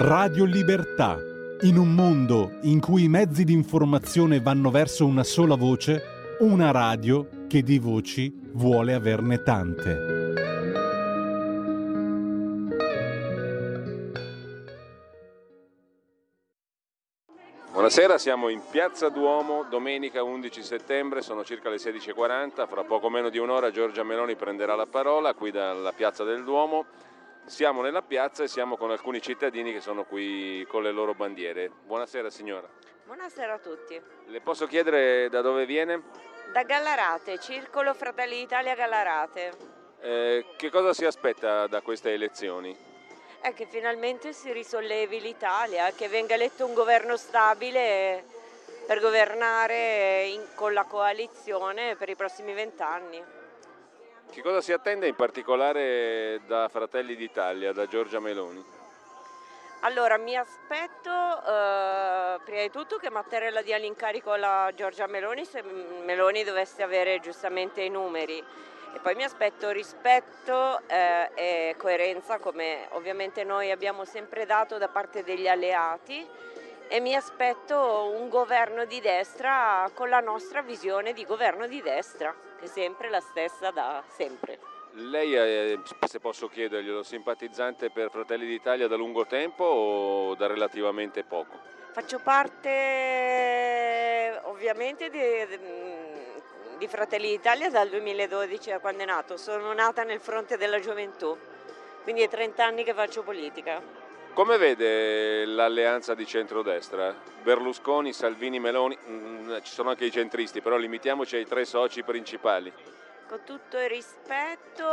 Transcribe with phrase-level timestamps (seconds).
[0.00, 1.18] Radio Libertà.
[1.62, 6.70] In un mondo in cui i mezzi di informazione vanno verso una sola voce, una
[6.70, 9.96] radio che di voci vuole averne tante.
[17.72, 23.30] Buonasera, siamo in Piazza Duomo, domenica 11 settembre, sono circa le 16.40, fra poco meno
[23.30, 26.86] di un'ora Giorgia Meloni prenderà la parola qui dalla Piazza del Duomo.
[27.48, 31.70] Siamo nella piazza e siamo con alcuni cittadini che sono qui con le loro bandiere.
[31.86, 32.68] Buonasera signora.
[33.06, 33.98] Buonasera a tutti.
[34.26, 36.02] Le posso chiedere da dove viene?
[36.52, 39.52] Da Gallarate, Circolo Fratelli d'Italia Gallarate.
[40.00, 42.76] Eh, che cosa si aspetta da queste elezioni?
[43.40, 48.24] È che finalmente si risollevi l'Italia, che venga eletto un governo stabile
[48.86, 53.37] per governare in, con la coalizione per i prossimi vent'anni.
[54.30, 58.64] Che cosa si attende in particolare da Fratelli d'Italia, da Giorgia Meloni?
[59.80, 65.62] Allora, mi aspetto eh, prima di tutto che Mattarella dia l'incarico alla Giorgia Meloni se
[65.62, 68.38] Meloni dovesse avere giustamente i numeri.
[68.38, 74.88] E poi mi aspetto rispetto eh, e coerenza come ovviamente noi abbiamo sempre dato da
[74.88, 76.26] parte degli alleati.
[76.88, 82.34] E mi aspetto un governo di destra con la nostra visione di governo di destra,
[82.58, 84.58] che è sempre la stessa da sempre.
[84.92, 91.24] Lei è, se posso chiederglielo, simpatizzante per Fratelli d'Italia da lungo tempo o da relativamente
[91.24, 91.58] poco?
[91.92, 93.58] Faccio parte
[94.44, 95.20] ovviamente di,
[96.78, 99.36] di Fratelli d'Italia dal 2012, da quando è nato.
[99.36, 101.36] Sono nata nel fronte della gioventù,
[102.02, 104.06] quindi è 30 anni che faccio politica.
[104.32, 107.14] Come vede l'alleanza di centrodestra?
[107.42, 112.72] Berlusconi, Salvini, Meloni, mm, ci sono anche i centristi, però limitiamoci ai tre soci principali.
[113.28, 114.86] Con tutto il rispetto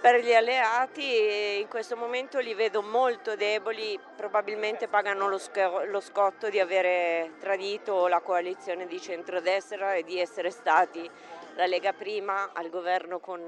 [0.00, 6.00] per gli alleati, in questo momento li vedo molto deboli, probabilmente pagano lo, sc- lo
[6.00, 11.10] scotto di avere tradito la coalizione di centrodestra e di essere stati
[11.56, 13.42] la Lega prima al governo con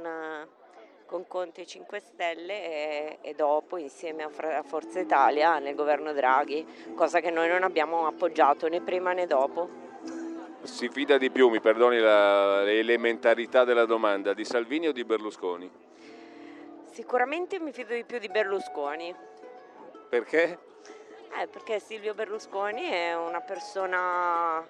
[1.09, 7.21] con Conte 5 Stelle e, e dopo insieme a, Forza Italia nel governo Draghi, cosa
[7.21, 9.87] che noi non abbiamo appoggiato né prima né dopo.
[10.63, 15.71] Si fida di più, mi perdoni l'elementarità della domanda, di Salvini o di Berlusconi?
[16.93, 19.15] Sicuramente mi fido di più di Berlusconi.
[20.11, 20.59] Perché?
[21.41, 24.63] Eh, perché Silvio Berlusconi è una persona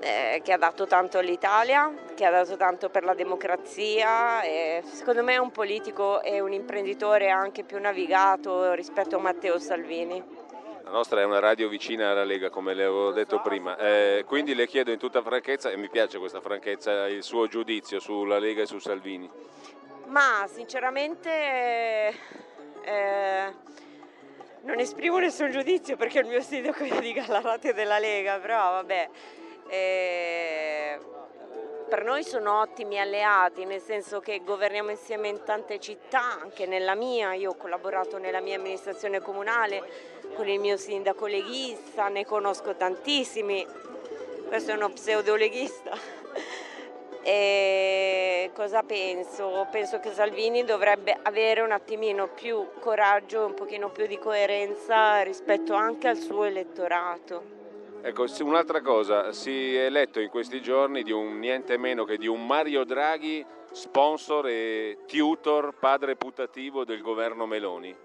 [0.00, 4.42] eh, che ha dato tanto all'Italia, che ha dato tanto per la democrazia
[4.84, 10.22] secondo me è un politico e un imprenditore anche più navigato rispetto a Matteo Salvini.
[10.84, 13.76] La nostra è una radio vicina alla Lega, come le avevo detto prima.
[13.78, 17.98] Eh, quindi le chiedo in tutta franchezza, e mi piace questa franchezza, il suo giudizio
[18.00, 19.30] sulla Lega e su Salvini.
[20.06, 21.30] Ma sinceramente
[22.82, 23.52] eh,
[24.60, 29.10] non esprimo nessun giudizio perché il mio sindaco è di Gallarate della Lega, però vabbè.
[29.68, 30.98] Eh,
[31.88, 36.94] per noi sono ottimi alleati, nel senso che governiamo insieme in tante città, anche nella
[36.96, 39.82] mia, io ho collaborato nella mia amministrazione comunale
[40.34, 43.64] con il mio sindaco leghista, ne conosco tantissimi,
[44.48, 45.92] questo è uno pseudo-leghista.
[47.26, 49.66] E cosa penso?
[49.70, 55.72] Penso che Salvini dovrebbe avere un attimino più coraggio, un pochino più di coerenza rispetto
[55.72, 57.63] anche al suo elettorato.
[58.06, 62.26] Ecco, un'altra cosa, si è letto in questi giorni di un niente meno che di
[62.26, 63.42] un Mario Draghi,
[63.72, 67.96] sponsor e tutor, padre putativo del governo Meloni.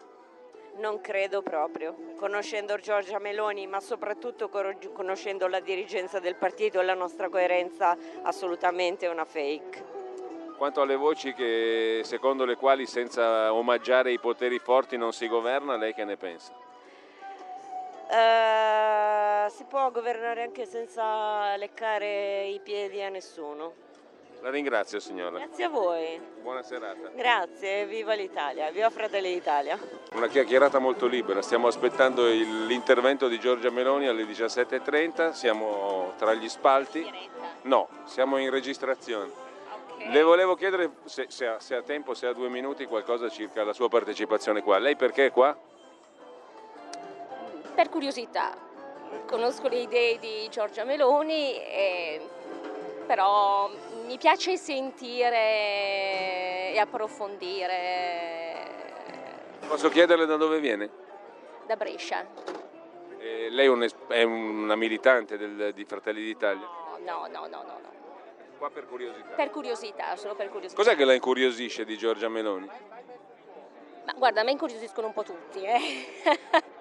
[0.77, 6.93] Non credo proprio, conoscendo Giorgia Meloni, ma soprattutto conoscendo la dirigenza del partito e la
[6.93, 9.83] nostra coerenza, assolutamente una fake.
[10.55, 15.75] Quanto alle voci che, secondo le quali senza omaggiare i poteri forti non si governa,
[15.75, 16.67] lei che ne pensa?
[18.11, 23.87] Uh, si può governare anche senza leccare i piedi a nessuno.
[24.41, 25.37] La ringrazio signora.
[25.37, 26.19] Grazie a voi.
[26.41, 27.09] Buona serata.
[27.13, 29.77] Grazie, viva l'Italia, viva Fratelli d'Italia.
[30.13, 36.49] Una chiacchierata molto libera, stiamo aspettando l'intervento di Giorgia Meloni alle 17.30, siamo tra gli
[36.49, 37.05] spalti.
[37.63, 39.29] No, siamo in registrazione.
[40.09, 43.63] Le volevo chiedere se, se, ha, se ha tempo, se ha due minuti, qualcosa circa
[43.63, 44.79] la sua partecipazione qua.
[44.79, 45.55] Lei perché è qua?
[47.79, 48.53] Per curiosità.
[49.25, 52.19] Conosco le idee di Giorgia Meloni, e,
[53.07, 53.71] però
[54.05, 58.67] mi piace sentire e approfondire.
[59.65, 60.89] Posso chiederle da dove viene?
[61.67, 62.25] Da Brescia.
[63.17, 63.73] E lei
[64.09, 66.67] è una militante del, di Fratelli d'Italia?
[67.05, 67.63] No, no, no, no.
[67.63, 67.97] no.
[68.57, 69.35] Qua per curiosità?
[69.37, 70.81] Per curiosità, solo per curiosità.
[70.81, 72.69] Cos'è che la incuriosisce di Giorgia Meloni?
[74.05, 76.67] Ma guarda, a me incuriosiscono un po' tutti, eh.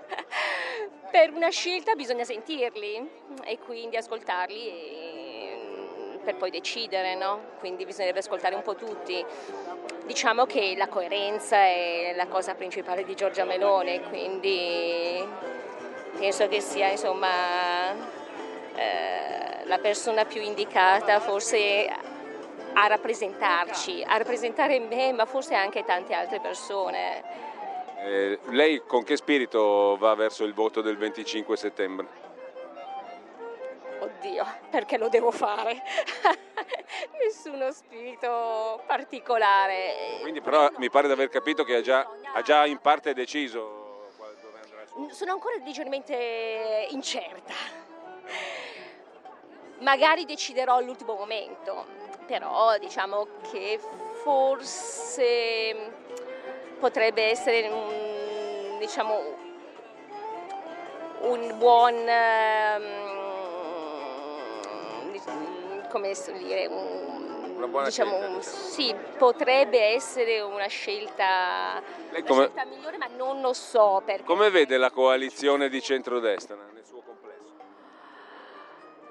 [1.10, 3.08] per una scelta bisogna sentirli
[3.44, 7.40] e quindi ascoltarli e, per poi decidere, no?
[7.58, 9.24] Quindi bisognerebbe ascoltare un po' tutti.
[10.04, 15.26] Diciamo che la coerenza è la cosa principale di Giorgia Meloni, quindi
[16.18, 17.92] penso che sia insomma
[18.74, 21.88] eh, la persona più indicata forse
[22.74, 27.47] a rappresentarci, a rappresentare me, ma forse anche tante altre persone.
[28.00, 32.06] Eh, lei con che spirito va verso il voto del 25 settembre?
[33.98, 35.82] Oddio, perché lo devo fare?
[37.20, 40.18] Nessuno spirito particolare.
[40.20, 44.10] Quindi però mi pare di aver capito che ha già, ha già in parte deciso
[44.16, 47.54] dove andrà il suo Sono ancora leggermente incerta.
[49.80, 51.86] Magari deciderò all'ultimo momento,
[52.26, 53.80] però diciamo che
[54.22, 55.97] forse
[56.78, 59.20] potrebbe essere un, diciamo,
[61.20, 63.06] un buon um,
[65.88, 68.40] come dire un, Una buona diciamo, scelta, diciamo.
[68.68, 74.22] sì, potrebbe essere una scelta, Lei una come- scelta migliore, ma non lo so perché.
[74.24, 76.56] Come vede la coalizione di centrodestra?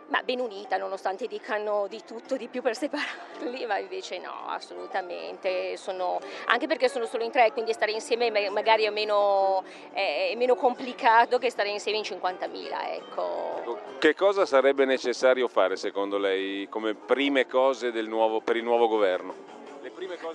[0.09, 5.75] Ma ben unita, nonostante dicano di tutto, di più per separarli, ma invece no, assolutamente.
[5.75, 10.33] Sono, anche perché sono solo in tre, quindi stare insieme ma- magari è meno, è,
[10.37, 13.79] meno complicato che stare insieme in 50.000, ecco.
[13.99, 18.87] Che cosa sarebbe necessario fare secondo lei come prime cose del nuovo- per il nuovo
[18.87, 19.55] governo?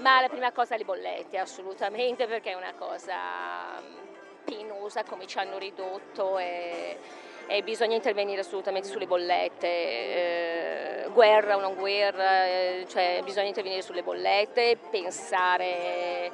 [0.00, 5.38] Ma la prima cosa le bollette, assolutamente, perché è una cosa mm, penosa come ci
[5.38, 6.98] hanno ridotto e,
[7.46, 13.82] e bisogna intervenire assolutamente sulle bollette, eh, guerra o non guerra, eh, cioè bisogna intervenire
[13.82, 16.30] sulle bollette, pensare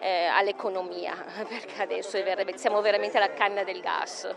[0.00, 1.14] eh, all'economia,
[1.48, 4.28] perché adesso è veramente- siamo veramente alla canna del gas.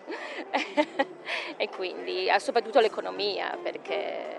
[1.57, 4.36] E quindi ah, soprattutto l'economia, perché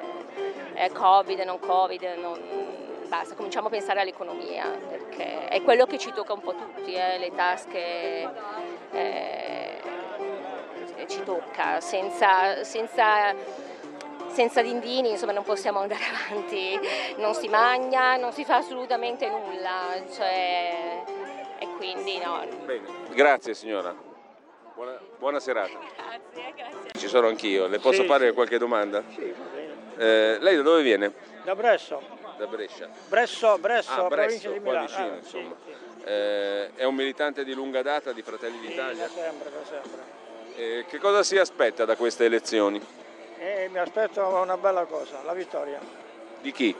[0.74, 6.12] eh, Covid, non Covid, non- basta, cominciamo a pensare all'economia, perché è quello che ci
[6.12, 8.28] tocca un po' tutti, eh, le tasche
[8.92, 9.78] eh,
[11.06, 13.34] ci tocca, senza, senza,
[14.28, 16.78] senza dindini insomma, non possiamo andare avanti,
[17.16, 21.02] non si mangia, non si fa assolutamente nulla, cioè,
[21.58, 22.44] e quindi no.
[22.64, 23.94] Bene, grazie signora.
[24.74, 25.70] Buona, buona serata.
[25.96, 26.90] Grazie, grazie.
[26.98, 28.34] Ci sono anch'io, le posso Sì, fare sì.
[28.34, 29.02] qualche domanda?
[29.14, 29.74] Sì, va bene.
[29.96, 31.12] Eh, lei da dove viene?
[31.44, 32.02] Da Bresso,
[32.36, 32.86] Da Brescia.
[33.08, 34.86] Bresso, Bresso, Ah, provincia Bresso, di qua Milano.
[34.86, 35.54] vicino, Ah, insomma.
[35.64, 36.04] Sì, sì.
[36.08, 39.04] Eh, è un militante di lunga data di Fratelli Sì, d'Italia.
[39.06, 40.00] da sempre, da sempre.
[40.56, 42.80] Eh, che cosa si aspetta da queste elezioni?
[43.38, 45.78] E mi aspetto una bella cosa, la vittoria.
[46.40, 46.74] Di chi?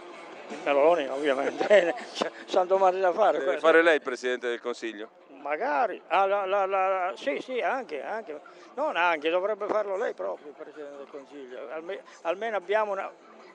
[0.49, 1.95] Il Meloni, ovviamente.
[2.15, 3.39] Cioè, Sono domande da fare.
[3.39, 5.11] Deve fare lei il Presidente del Consiglio?
[5.43, 6.01] Magari.
[6.09, 8.41] Ah, la- la- la- sì, sì, anche, anche.
[8.75, 11.69] Non anche, dovrebbe farlo lei proprio, il Presidente del Consiglio.
[11.71, 13.11] Alme- almeno abbiamo una,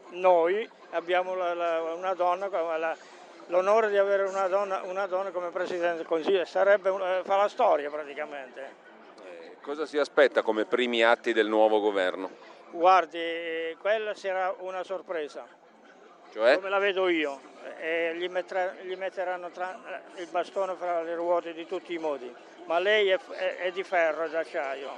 [0.09, 2.95] noi abbiamo una donna,
[3.47, 6.45] l'onore di avere una donna, una donna come Presidente del Consiglio.
[6.45, 8.89] Sarebbe, eh, fa la storia praticamente.
[9.61, 12.29] Cosa si aspetta come primi atti del nuovo governo?
[12.71, 15.45] Guardi, quella sarà una sorpresa,
[16.33, 16.55] Cioè?
[16.55, 17.49] come la vedo io.
[17.79, 19.79] E gli, metterà- gli metteranno tra-
[20.15, 22.33] il bastone fra le ruote di tutti i modi,
[22.65, 24.89] ma lei è, è- è di ferro, d'acciaio,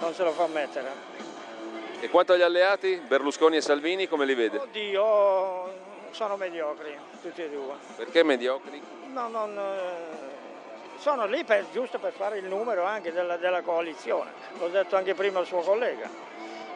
[0.00, 0.88] non se lo fa mettere.
[2.00, 4.58] E quanto agli alleati, Berlusconi e Salvini, come li vede?
[4.58, 5.72] Oddio,
[6.10, 7.74] sono mediocri, tutti e due.
[7.96, 8.82] Perché mediocri?
[9.12, 10.39] No, non, eh,
[11.00, 15.14] sono lì per- giusto per fare il numero anche della, della coalizione, l'ho detto anche
[15.14, 16.08] prima al suo collega.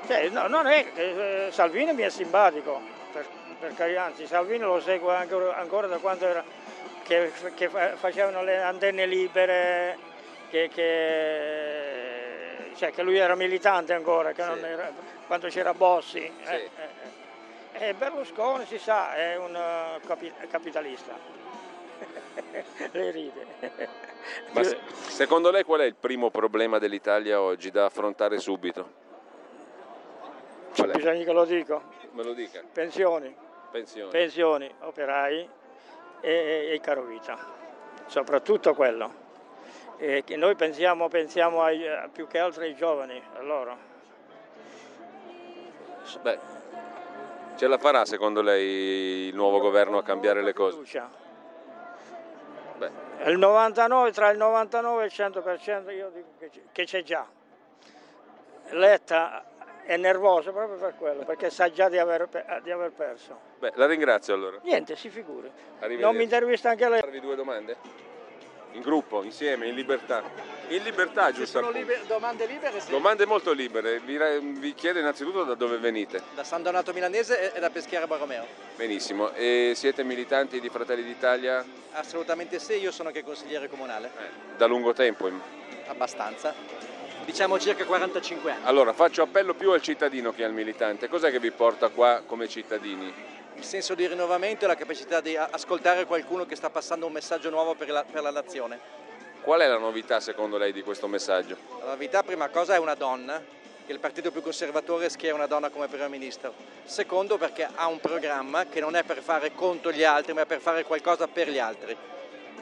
[0.06, 2.80] Cioè, no, non è eh, Salvini mi è simpatico,
[3.12, 3.26] per,
[3.60, 6.42] per carità, anzi Salvini lo segue anche, ancora da quando era,
[7.02, 9.98] che, che fa- facevano le antenne libere,
[10.50, 14.64] che, che- cioè, che lui era militante ancora, che non Sì.
[14.64, 14.90] era-
[15.26, 16.18] quando c'era Bossi.
[16.18, 16.50] eh, Sì.
[16.52, 16.70] eh,
[17.78, 17.88] eh.
[17.88, 21.42] E Berlusconi si sa, è un eh, capi- capitalista.
[22.92, 23.46] Lei ride.
[24.52, 29.02] Ma se- secondo lei qual è il primo problema dell'Italia oggi da affrontare subito?
[30.74, 30.94] Qual è?
[30.94, 31.82] Bisogna che lo dico.
[32.12, 32.62] Me lo dica.
[32.72, 33.34] Pensioni,
[33.70, 34.10] Pensioni.
[34.10, 35.48] pensioni, operai
[36.20, 37.38] e, e caro vita.
[38.06, 39.22] Soprattutto quello.
[39.96, 43.76] E che noi pensiamo, pensiamo ai- eh, più che altro ai giovani, a loro.
[46.20, 46.38] Beh,
[47.56, 50.72] ce la farà secondo lei il nuovo governo a cambiare le cose?
[50.76, 51.22] Fiducia.
[53.26, 56.28] Il 99, tra il 99 e il 100% io dico
[56.73, 57.26] che c'è- già.
[58.71, 59.44] Letta
[59.85, 62.28] è nervoso proprio per quello, perché sa già di aver,
[62.62, 63.38] di aver perso.
[63.59, 64.59] beh, la ringrazio allora.
[64.62, 65.50] Niente, si figuri.
[65.99, 67.00] Non mi intervista anche lei.
[67.00, 67.76] farvi due domande?
[68.74, 70.22] In gruppo, insieme, in libertà.
[70.68, 71.60] In libertà, giusto?
[71.60, 72.80] Sono liber- domande libere?
[72.80, 72.90] Sì.
[72.90, 74.00] Domande molto libere.
[74.00, 74.18] Vi,
[74.58, 76.20] vi, chiedo innanzitutto da dove venite.
[76.34, 78.44] Da San Donato Milanese e da Peschiera Borromeo.
[78.74, 79.32] Benissimo.
[79.32, 81.64] E siete militanti di Fratelli d'Italia?
[81.92, 84.10] Assolutamente sì, io sono anche consigliere comunale.
[84.16, 85.30] Eh, da lungo tempo?
[85.86, 86.52] Abbastanza.
[87.24, 88.64] Diciamo circa 45 anni.
[88.64, 91.08] Allora, faccio appello più al cittadino che al militante.
[91.08, 93.33] Cos'è che vi porta qua come cittadini?
[93.56, 97.50] Il senso di rinnovamento e la capacità di ascoltare qualcuno che sta passando un messaggio
[97.50, 98.78] nuovo per la, per la nazione.
[99.40, 101.56] Qual è la novità secondo lei di questo messaggio?
[101.80, 103.42] La novità prima cosa è una donna,
[103.84, 106.54] che il partito più conservatore schiera una donna come primo ministro.
[106.84, 110.46] Secondo perché ha un programma che non è per fare contro gli altri ma è
[110.46, 111.96] per fare qualcosa per gli altri.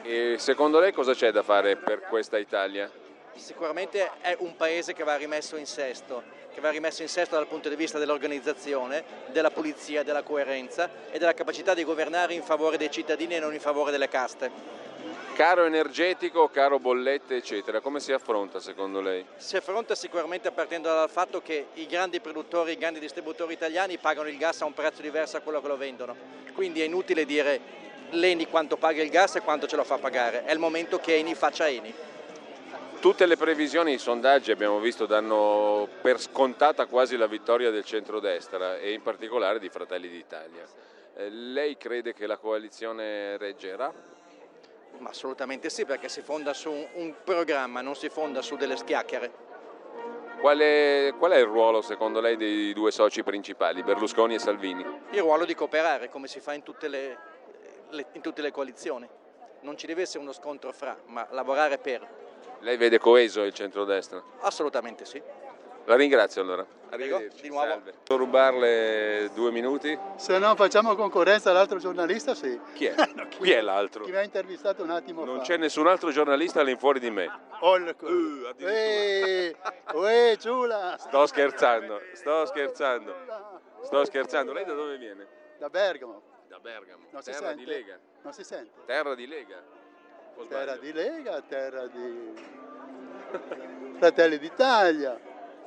[0.01, 2.91] E secondo lei cosa c'è da fare per questa Italia?
[3.35, 6.23] Sicuramente è un paese che va rimesso in sesto,
[6.53, 11.17] che va rimesso in sesto dal punto di vista dell'organizzazione, della pulizia, della coerenza e
[11.17, 14.81] della capacità di governare in favore dei cittadini e non in favore delle caste.
[15.33, 19.25] Caro energetico, caro bollette, eccetera, come si affronta secondo lei?
[19.35, 24.29] Si affronta sicuramente partendo dal fatto che i grandi produttori, i grandi distributori italiani pagano
[24.29, 26.15] il gas a un prezzo diverso a quello che lo vendono,
[26.53, 27.81] quindi è inutile dire
[28.11, 31.15] l'Eni quanto paga il gas e quanto ce lo fa pagare, è il momento che
[31.15, 32.11] Eni faccia Eni.
[33.03, 38.77] Tutte le previsioni, i sondaggi abbiamo visto danno per scontata quasi la vittoria del centrodestra
[38.77, 40.65] e in particolare di Fratelli d'Italia.
[41.17, 43.93] Eh, lei crede che la coalizione reggerà?
[44.99, 48.77] Ma assolutamente sì, perché si fonda su un, un programma, non si fonda su delle
[48.77, 49.31] schiacchiere.
[50.39, 54.81] Qual è, qual è, il ruolo secondo lei dei due soci principali, Berlusconi e Salvini?
[55.09, 57.17] Il ruolo di cooperare, come si fa in tutte le,
[57.89, 59.05] le, in tutte le coalizioni.
[59.59, 62.31] Non ci deve essere uno scontro fra, ma lavorare per.
[62.63, 64.23] Lei vede coeso il centrodestra?
[64.39, 65.21] Assolutamente sì.
[65.85, 66.65] La ringrazio allora.
[66.91, 67.41] Arrivederci.
[67.41, 67.67] Di nuovo.
[67.67, 67.93] Salve.
[68.05, 69.99] Posso rubarle due minuti?
[70.15, 72.57] Se no facciamo concorrenza all'altro giornalista, sì.
[72.73, 72.95] Chi è?
[73.15, 74.05] no, chi, chi, è l'altro?
[74.05, 75.43] Chi mi ha intervistato un attimo non fa.
[75.43, 77.51] c'è nessun altro giornalista all'infuori di me.
[77.63, 79.55] Oh, uh, Ehi,
[79.93, 80.97] uè, Giula.
[80.97, 83.15] Sto scherzando, sto scherzando.
[83.83, 84.51] Sto scherzando.
[84.51, 85.25] Lei da dove viene?
[85.59, 86.21] Da Bergamo.
[86.49, 87.05] Da Bergamo.
[87.11, 87.55] Non terra si sente.
[87.55, 87.99] di Lega.
[88.21, 88.81] Non si sente.
[88.85, 89.63] Terra di Lega.
[90.47, 92.33] Terra di Lega, terra di
[93.97, 95.19] Fratelli d'Italia.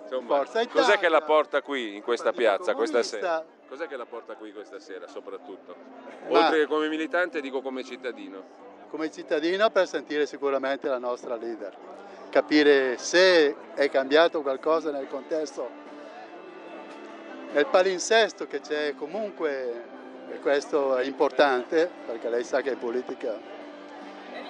[0.02, 0.82] Insomma, Forza Italia.
[0.82, 3.44] Cos'è che la porta qui in questa piazza questa sera?
[3.68, 5.74] Cos'è che la porta qui questa sera soprattutto?
[6.28, 8.64] Oltre che come militante dico come cittadino.
[8.88, 11.76] Come cittadino per sentire sicuramente la nostra leader,
[12.30, 15.68] capire se è cambiato qualcosa nel contesto,
[17.52, 19.84] nel palinsesto che c'è comunque,
[20.30, 23.36] e questo è importante perché lei sa che in politica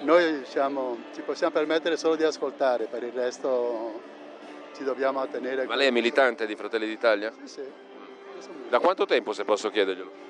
[0.01, 4.01] noi diciamo, ci possiamo permettere solo di ascoltare, per il resto
[4.75, 5.65] ci dobbiamo attenere.
[5.65, 7.31] Ma lei è militante di Fratelli d'Italia?
[7.43, 7.85] Sì, sì.
[8.69, 10.25] Da quanto tempo se posso chiederglielo?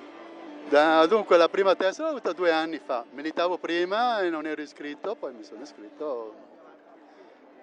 [0.70, 4.62] Da- dunque la prima testa l'ho avuta due anni fa, militavo prima e non ero
[4.62, 6.36] iscritto, poi mi sono iscritto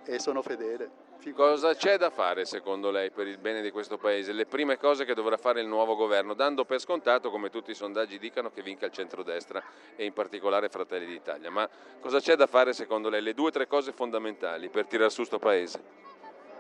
[0.05, 1.04] e sono fedele.
[1.33, 4.33] Cosa c'è da fare secondo lei per il bene di questo Paese?
[4.33, 7.75] Le prime cose che dovrà fare il nuovo governo, dando per scontato, come tutti i
[7.75, 9.63] sondaggi dicono, che vinca il centrodestra
[9.97, 11.51] e in particolare Fratelli d'Italia.
[11.51, 11.69] Ma
[12.01, 13.23] cosa c'è da fare secondo lei?
[13.23, 15.83] Le due o tre cose fondamentali per tirare su sto Paese?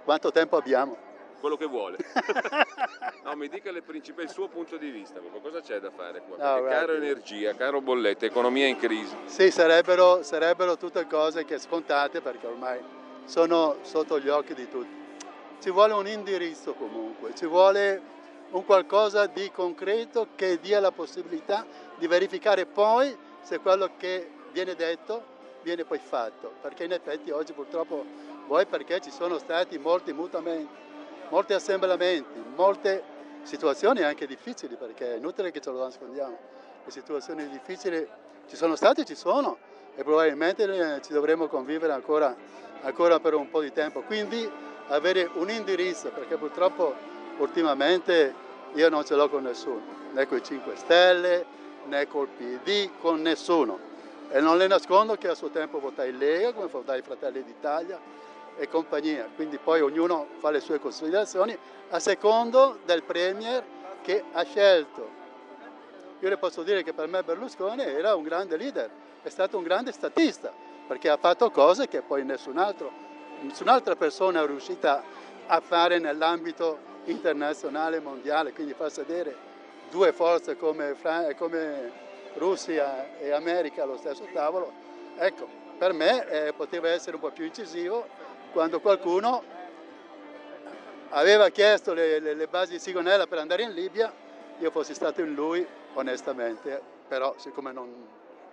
[0.04, 0.96] Quanto tempo abbiamo?
[1.40, 1.98] Quello che vuole.
[3.22, 6.36] no, mi dica le principali, il suo punto di vista, cosa c'è da fare qua?
[6.36, 6.68] No, guardi.
[6.68, 9.14] caro energia, caro bollette, economia in crisi.
[9.26, 15.02] Sì, sarebbero, sarebbero tutte cose che scontate perché ormai sono sotto gli occhi di tutti.
[15.60, 18.12] Ci vuole un indirizzo comunque, ci vuole
[18.50, 21.66] un qualcosa di concreto che dia la possibilità
[21.96, 27.52] di verificare poi se quello che viene detto viene poi fatto, perché in effetti oggi
[27.52, 28.04] purtroppo
[28.46, 30.72] voi perché ci sono stati molti mutamenti,
[31.30, 33.02] molti assemblamenti, molte
[33.42, 36.38] situazioni anche difficili, perché è inutile che ce lo nascondiamo,
[36.84, 38.06] le situazioni difficili
[38.46, 39.56] ci sono state e ci sono
[39.94, 42.34] e probabilmente eh, ci dovremo convivere ancora,
[42.84, 44.02] ancora per un po' di tempo.
[44.02, 44.48] Quindi
[44.88, 46.94] avere un indirizzo, perché purtroppo
[47.38, 48.34] ultimamente
[48.74, 51.44] io non ce l'ho con nessuno, né con i 5 Stelle,
[51.86, 53.92] né col PD, con nessuno.
[54.30, 58.00] E non le nascondo che a suo tempo votai Lega, come votai Fratelli d'Italia
[58.56, 59.28] e compagnia.
[59.34, 61.56] Quindi poi ognuno fa le sue considerazioni
[61.90, 63.62] a secondo del Premier
[64.02, 65.22] che ha scelto.
[66.20, 68.90] Io le posso dire che per me Berlusconi era un grande leader,
[69.22, 70.52] è stato un grande statista,
[70.86, 72.90] perché ha fatto cose che poi nessun altro,
[73.40, 75.02] nessun'altra persona è riuscita
[75.46, 79.36] a fare nell'ambito internazionale e mondiale, quindi far sedere
[79.90, 81.92] due forze come, Fra- come
[82.34, 84.72] Russia e America allo stesso tavolo,
[85.16, 85.46] ecco,
[85.78, 88.06] per me eh, poteva essere un po' più incisivo
[88.52, 89.42] quando qualcuno
[91.10, 94.12] aveva chiesto le, le- le basi di Sigonella per andare in Libia,
[94.58, 97.92] io fossi stato in lui onestamente, però siccome non,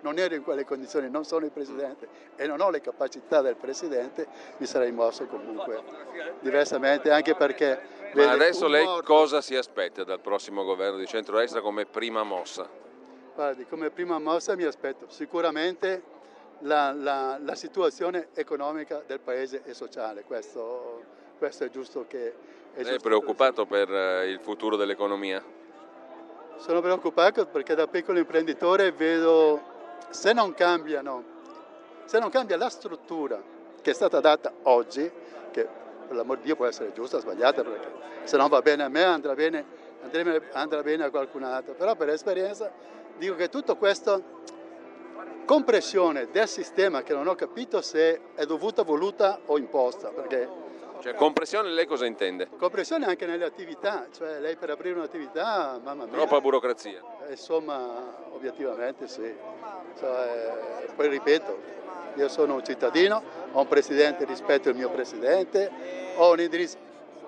[0.02, 3.56] non ero in quelle condizioni, non sono il Presidente e non ho le capacità del
[3.56, 4.26] Presidente,
[4.58, 5.82] mi sarei mosso comunque
[6.40, 8.00] diversamente, anche perché...
[8.14, 12.68] Ma adesso lei morto, cosa si aspetta dal prossimo governo di centrodestra come prima mossa?
[13.34, 16.02] Guardi, come prima mossa mi aspetto sicuramente
[16.60, 21.02] la, la, la situazione economica del Paese e sociale, questo,
[21.38, 22.34] questo è giusto che...
[22.74, 25.42] È Lei è preoccupato per eh, il futuro dell'economia?
[26.56, 29.71] Sono preoccupato perché da piccolo imprenditore vedo
[30.12, 31.24] se non cambiano,
[32.04, 33.40] se non cambia la struttura
[33.80, 35.10] che è stata data oggi,
[35.50, 35.66] che
[36.06, 37.90] per l'amor di Dio può essere giusta o sbagliata, perché
[38.24, 39.64] se non va bene a me andrà bene,
[40.52, 42.70] andrà bene a qualcun altro, però per esperienza
[43.16, 44.40] dico che tutto questo
[45.44, 50.48] compressione del sistema che non ho capito se è dovuta, voluta o imposta, perché
[51.02, 52.48] Cioè, compressione lei cosa intende?
[52.56, 57.00] compressione anche nelle attività, cioè lei per aprire un'attività, mamma mia, Troppa burocrazia.
[57.26, 59.34] eh, insomma, obiettivamente sì.
[59.98, 61.58] Cioè, poi ripeto,
[62.14, 65.70] io sono un cittadino, ho un presidente, rispetto il mio presidente,
[66.14, 66.76] ho un indirizzo,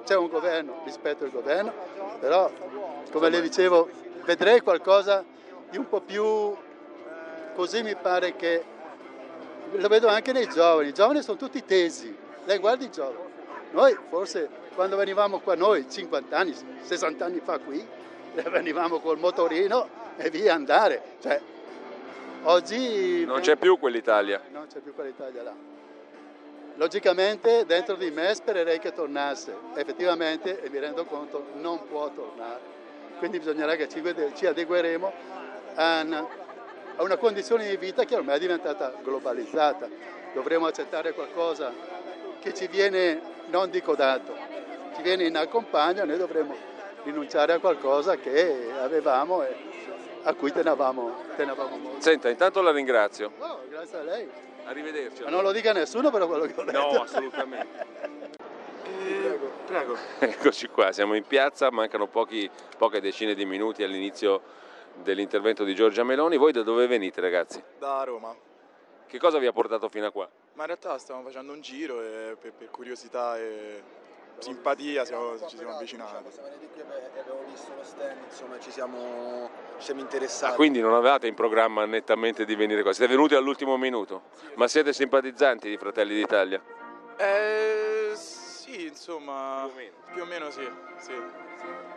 [0.04, 1.72] c'è un governo, rispetto il governo,
[2.20, 2.48] però
[3.10, 3.88] come le dicevo,
[4.24, 5.24] vedrei qualcosa
[5.68, 6.54] di un po' più
[7.56, 8.62] così mi pare che
[9.72, 13.23] lo vedo anche nei giovani, i giovani sono tutti tesi, lei guardi i giovani,
[13.74, 17.84] noi forse quando venivamo qua noi 50 anni, 60 anni fa qui,
[18.50, 21.40] venivamo col motorino e via andare, cioè
[22.44, 24.40] oggi Non c'è più quell'Italia.
[24.52, 25.54] non c'è più quell'Italia là.
[26.76, 32.60] Logicamente dentro di me spererei che tornasse, effettivamente, e mi rendo conto, non può tornare.
[33.18, 34.02] Quindi bisognerà che ci,
[34.34, 35.12] ci adegueremo
[35.74, 36.26] a una,
[36.96, 39.88] a una condizione di vita che ormai è diventata globalizzata.
[40.32, 41.72] Dovremo accettare qualcosa
[42.40, 43.20] che ci viene,
[43.54, 44.34] non dico dato,
[44.96, 46.56] ci viene in accompagno, noi dovremo
[47.04, 49.54] rinunciare a qualcosa che avevamo e
[50.24, 52.00] a cui tenevamo, tenevamo molto.
[52.00, 53.30] Senta, intanto la ringrazio.
[53.38, 54.28] No, grazie a lei.
[54.64, 55.22] Arrivederci.
[55.22, 56.78] Ma non lo dica a nessuno per quello che ho detto.
[56.78, 57.86] No, assolutamente.
[58.82, 59.96] Prego, prego.
[60.18, 64.42] Eccoci qua, siamo in piazza, mancano pochi, poche decine di minuti all'inizio
[65.02, 66.38] dell'intervento di Giorgia Meloni.
[66.38, 67.62] Voi da dove venite ragazzi?
[67.78, 68.34] Da Roma.
[69.14, 70.28] Che cosa vi ha portato fino a qua?
[70.54, 73.80] Ma in realtà stiamo facendo un giro e per, per curiosità e
[74.38, 76.32] simpatia siamo- ci siamo avvicinati.
[76.32, 79.48] Siamo venuti qui e abbiamo visto lo stand, insomma ci siamo,
[79.78, 80.54] ci siamo interessati.
[80.54, 84.22] Ah, quindi non avevate in programma nettamente di venire qua, siete venuti all'ultimo minuto,
[84.54, 86.60] ma siete simpatizzanti di Fratelli d'Italia?
[87.16, 89.70] Eh, sì, insomma,
[90.12, 90.68] più o meno sì.
[90.98, 91.12] sì.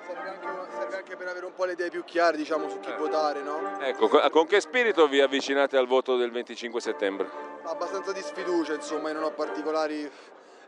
[0.08, 0.48] Serve anche,
[0.80, 3.78] serve anche per avere un po' le idee più chiare diciamo, su chi votare, no?
[3.82, 7.30] Ecco, co- con che spirito vi avvicinate al voto del 25 settembre?
[7.64, 10.10] Abbastanza di sfiducia, insomma, io non ho particolari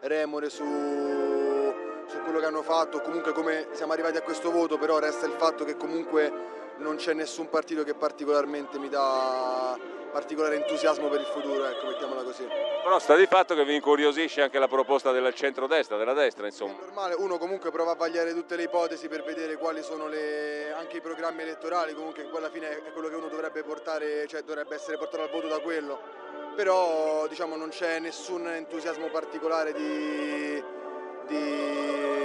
[0.02, 5.00] remore su, su quello che hanno fatto, comunque come siamo arrivati a questo voto, però
[5.00, 6.32] resta il fatto che comunque
[6.78, 9.78] non c'è nessun partito che particolarmente mi dà
[10.10, 12.46] particolare entusiasmo per il futuro, ecco, mettiamola così.
[12.84, 16.74] Però sta di fatto che vi incuriosisce anche la proposta del centrodestra, della destra insomma.
[16.80, 20.98] normale, uno comunque prova a vagliare tutte le ipotesi per vedere quali sono le- anche
[20.98, 24.98] i programmi elettorali, comunque alla fine è quello che uno dovrebbe portare, cioè dovrebbe essere
[24.98, 26.00] portato al voto da quello.
[26.56, 30.62] Però diciamo non c'è nessun entusiasmo particolare di,
[31.28, 32.19] di,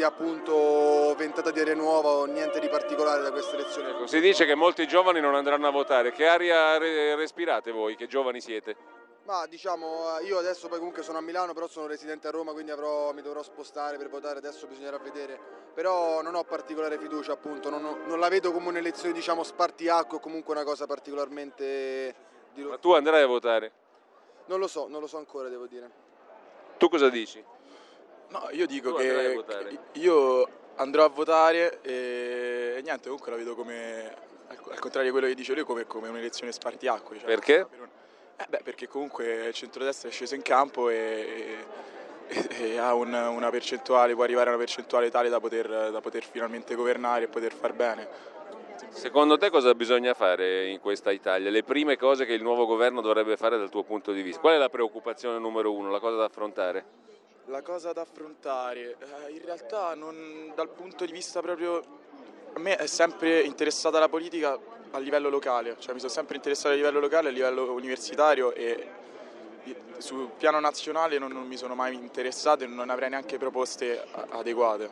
[0.00, 3.90] di appunto ventata di aria nuova o niente di particolare da queste elezioni.
[3.90, 7.96] Ecco, si dice che molti giovani non andranno a votare, che aria re- respirate voi,
[7.96, 8.76] che giovani siete?
[9.24, 12.52] Ma diciamo, eh, io adesso poi comunque sono a Milano, però sono residente a Roma,
[12.52, 15.38] quindi avrò- mi dovrò spostare per votare, adesso bisognerà vedere.
[15.74, 20.16] Però non ho particolare fiducia appunto, non, ho- non la vedo come un'elezione diciamo spartiacque
[20.16, 22.14] o comunque una cosa particolarmente...
[22.54, 23.72] di- Ma tu andrai a votare?
[24.46, 25.90] Non lo so, non lo so ancora devo dire.
[26.78, 27.44] Tu cosa dici?
[28.30, 29.38] No, io dico che
[29.92, 34.14] io andrò a votare e, e niente, comunque la vedo come,
[34.48, 37.16] al, al contrario di quello che dice lui, come, come un'elezione spartiacque.
[37.18, 37.66] Cioè, Perché?
[37.68, 37.88] per un-
[38.36, 41.64] eh beh, perché comunque il centrodestra è sceso in campo e,
[42.28, 46.00] e- e ha un- una percentuale, può arrivare a una percentuale tale da poter, da
[46.00, 48.08] poter finalmente governare e poter far bene.
[48.90, 51.50] Secondo te cosa bisogna fare in questa Italia?
[51.50, 54.40] Le prime cose che il nuovo governo dovrebbe fare dal tuo punto di vista?
[54.40, 56.84] Qual è la preoccupazione numero uno, la cosa da affrontare?
[57.50, 61.82] La cosa da affrontare, eh, in realtà non, dal punto di vista proprio,
[62.52, 64.56] a me è sempre interessata la politica
[64.92, 68.88] a livello locale, cioè mi sono sempre interessato a livello locale, a livello universitario e
[69.98, 74.90] sul piano nazionale non, non mi sono mai interessato e non avrei neanche proposte adeguate.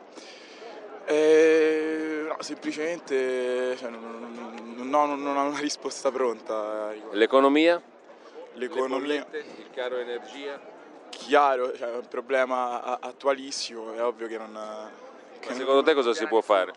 [1.05, 6.91] Eh, no, semplicemente cioè, non, non- non ho, una risposta pronta.
[6.91, 7.17] riguardo.
[7.17, 7.81] L'economia?
[8.55, 10.77] L'economia, Le bollette, il caro energia?
[11.09, 14.57] Chiaro, cioè, è un problema attualissimo, è ovvio che non...
[15.39, 16.73] che Ma secondo te cosa si può fare?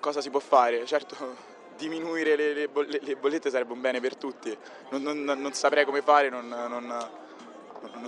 [0.00, 0.84] Cosa si può fare?
[0.86, 1.16] Certo,
[1.76, 4.56] diminuire le, le, bolle, le, bollette sarebbe un bene per tutti.
[4.90, 7.08] Non, non, non saprei come fare, non, non,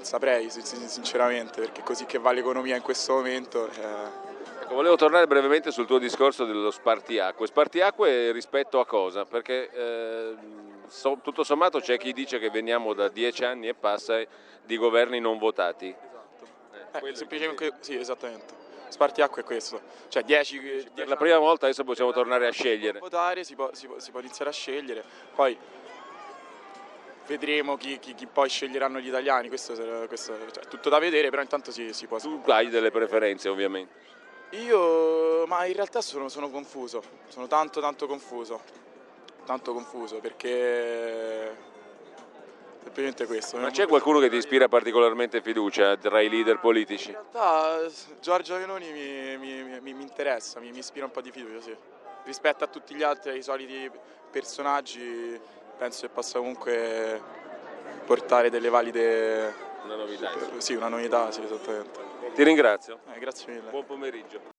[0.03, 3.69] saprei sinceramente, perché così che va l'economia in questo momento.
[3.69, 4.27] Eh.
[4.63, 7.47] Ecco, volevo tornare brevemente sul tuo discorso dello spartiacque.
[7.47, 9.25] Spartiacque rispetto a cosa?
[9.25, 10.35] Perché eh,
[10.89, 14.21] so, tutto sommato c'è chi dice che veniamo da dieci anni e passa
[14.65, 15.89] di governi non votati.
[15.89, 17.07] Esatto.
[17.07, 18.67] Eh, semplicemente, sì, esattamente.
[18.89, 19.81] Spartiacque è questo.
[20.09, 22.99] Cioè 10, 10 per la prima volta adesso possiamo tornare a scegliere.
[22.99, 25.05] Votare, si può, si, può, si può, iniziare a scegliere.
[25.35, 25.57] Poi
[27.27, 29.49] vedremo chi, chi, chi poi sceglieranno gli italiani.
[29.49, 29.75] Questo,
[30.07, 32.19] questo cioè, è tutto da vedere, però intanto si, si può.
[32.19, 34.07] Tu hai delle preferenze, ovviamente.
[34.51, 37.03] Io, ma in realtà sono, sono confuso.
[37.29, 38.87] Sono tanto, tanto confuso.
[39.49, 41.57] Tanto confuso perché
[42.83, 43.57] semplicemente questo.
[43.57, 47.09] Ma c'è qualcuno che ti ispira particolarmente fiducia tra i leader politici?
[47.09, 51.63] In realtà Giorgio Meloni mi, mi, mi, mi interessa, mi, ispira un po' di fiducia,
[51.63, 51.75] sì.
[52.25, 53.91] Rispetto a tutti gli altri, ai soliti
[54.31, 55.41] personaggi,
[55.79, 57.19] penso che possa comunque
[58.05, 59.55] portare delle valide...
[59.83, 60.31] Una novità.
[60.59, 62.01] Sì, una novità, sì, esattamente.
[62.35, 62.99] Ti ringrazio.
[63.15, 63.71] Eh, grazie mille.
[63.71, 64.57] Buon pomeriggio.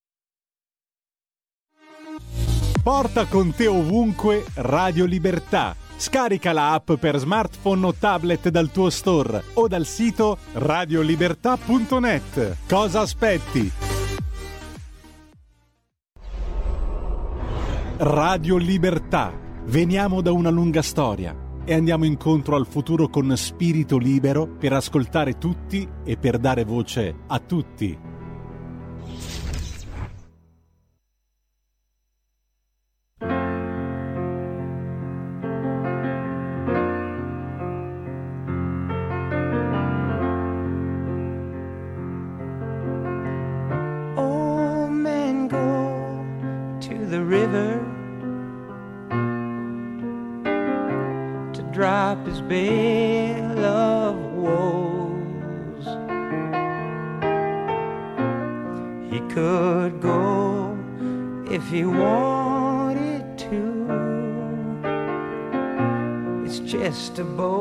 [2.82, 8.90] Porta con te ovunque Radio Libertà Scarica la app per smartphone o tablet dal tuo
[8.90, 12.56] store o dal sito radiolibertà.net.
[12.70, 13.70] Cosa aspetti?
[17.98, 19.38] Radio Libertà.
[19.66, 25.38] Veniamo da una lunga storia e andiamo incontro al futuro con spirito libero per ascoltare
[25.38, 28.19] tutti e per dare voce a tutti.
[67.20, 67.59] to both.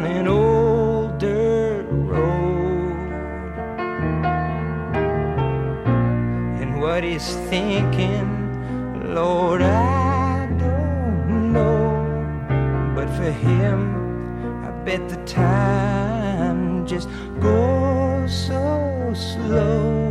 [0.00, 2.96] down an old dirt road.
[6.60, 12.92] And what he's thinking, Lord, I don't know.
[12.96, 20.03] But for him, I bet the time just goes so slow.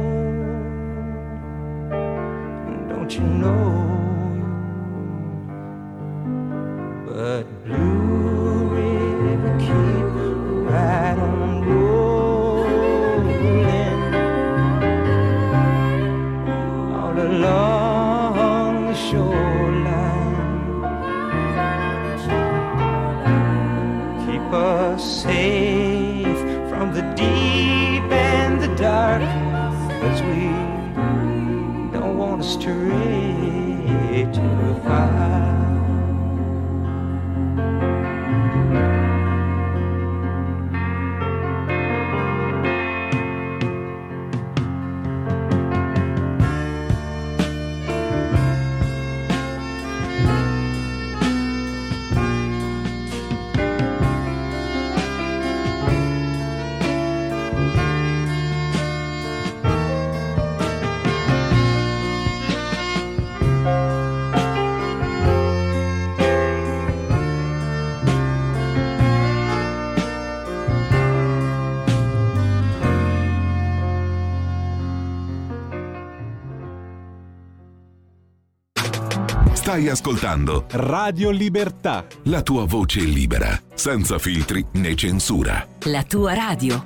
[79.73, 82.05] Stai ascoltando Radio Libertà.
[82.25, 85.67] la tua voce libera, senza filtri né censura.
[85.85, 86.83] La tua radio.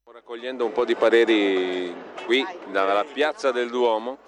[0.00, 1.94] Stiamo raccogliendo un po' di pareri
[2.26, 4.18] qui dalla piazza del Duomo.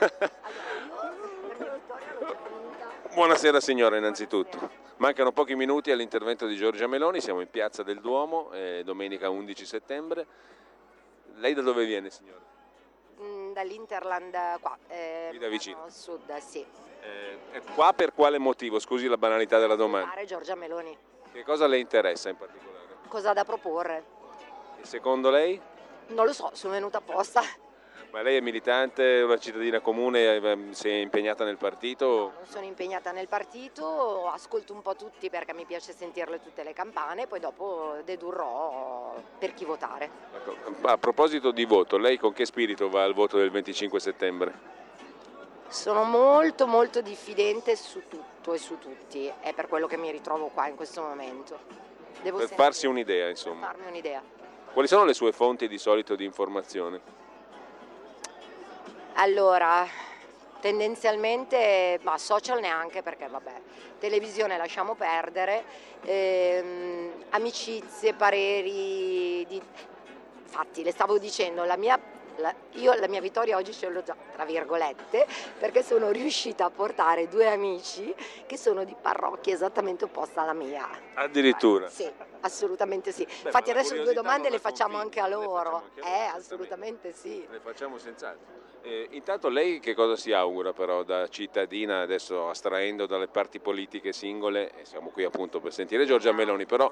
[3.12, 4.70] Buonasera signora innanzitutto.
[4.96, 9.66] Mancano pochi minuti all'intervento di Giorgia Meloni, siamo in piazza del Duomo, è domenica 11
[9.66, 10.26] settembre.
[11.34, 12.43] Lei da dove viene signora?
[13.54, 15.86] Dall'Interland qua, eh, Qui da vicino.
[15.88, 16.64] Sud, sì.
[17.00, 18.78] Eh, qua per quale motivo?
[18.78, 20.08] Scusi la banalità della domanda.
[20.08, 20.96] Pare Giorgia Meloni.
[21.32, 22.86] Che cosa le interessa in particolare?
[23.08, 24.04] Cosa ha da proporre?
[24.80, 25.58] E secondo lei?
[26.08, 27.40] Non lo so, sono venuta apposta.
[28.14, 32.34] Ma lei è militante, una cittadina comune, ehm, si è impegnata nel partito?
[32.36, 36.72] Non sono impegnata nel partito, ascolto un po' tutti perché mi piace sentirle tutte le
[36.72, 40.08] campane, poi dopo dedurrò per chi votare.
[40.32, 44.52] Ecco, A proposito di voto, lei con che spirito va al voto del 25 settembre?
[45.66, 50.52] Sono molto molto diffidente su tutto e su tutti, è per quello che mi ritrovo
[50.54, 51.58] qua in questo momento.
[52.22, 53.66] Devo Per farsi un'idea, insomma.
[53.66, 54.22] farmi un'idea.
[54.72, 57.22] Quali sono le sue fonti di solito di informazione?
[59.16, 59.86] Allora,
[60.60, 63.52] tendenzialmente, ma social neanche perché vabbè,
[63.98, 65.62] televisione lasciamo perdere,
[66.02, 69.62] ehm, amicizie, pareri, di...
[70.42, 71.98] infatti le stavo dicendo, la mia,
[72.36, 75.26] la- io la mia vittoria oggi ce l'ho già, tra virgolette,
[75.58, 78.12] perché sono riuscita a portare due amici
[78.46, 80.88] che sono di parrocchia esattamente opposta alla mia.
[81.14, 81.88] Addirittura.
[81.88, 82.10] Sì,
[82.44, 83.24] assolutamente sì.
[83.24, 85.82] Beh, Infatti adesso due domande le facciamo anche a loro.
[85.84, 87.46] anche a Eh, loro, assolutamente sì.
[87.50, 88.62] Le facciamo senz'altro.
[88.82, 94.12] Eh, intanto lei che cosa si augura però da cittadina, adesso astraendo dalle parti politiche
[94.12, 96.90] singole, e siamo qui appunto per sentire Giorgia Meloni, però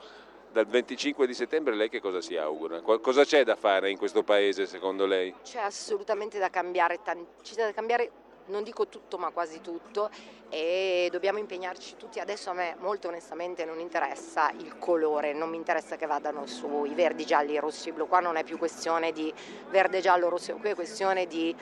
[0.51, 2.81] dal 25 di settembre lei che cosa si augura?
[2.81, 5.35] Cosa c'è da fare in questo paese secondo lei?
[5.43, 8.11] C'è assolutamente da cambiare, c'è da cambiare
[8.47, 10.11] non dico tutto ma quasi tutto
[10.49, 12.21] e dobbiamo impegnarci tutti.
[12.21, 16.85] Adesso a me molto onestamente non interessa il colore, non mi interessa che vadano su
[16.85, 19.33] i verdi, gialli, rossi, blu, qua non è più questione di
[19.71, 21.55] verde, giallo, rosso, qui è questione di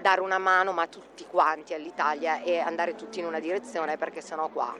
[0.00, 4.48] dare una mano ma tutti quanti all'Italia e andare tutti in una direzione perché sennò
[4.48, 4.76] qua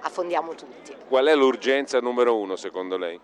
[0.00, 0.96] affondiamo tutti.
[1.08, 3.20] Qual è l'urgenza numero uno secondo lei?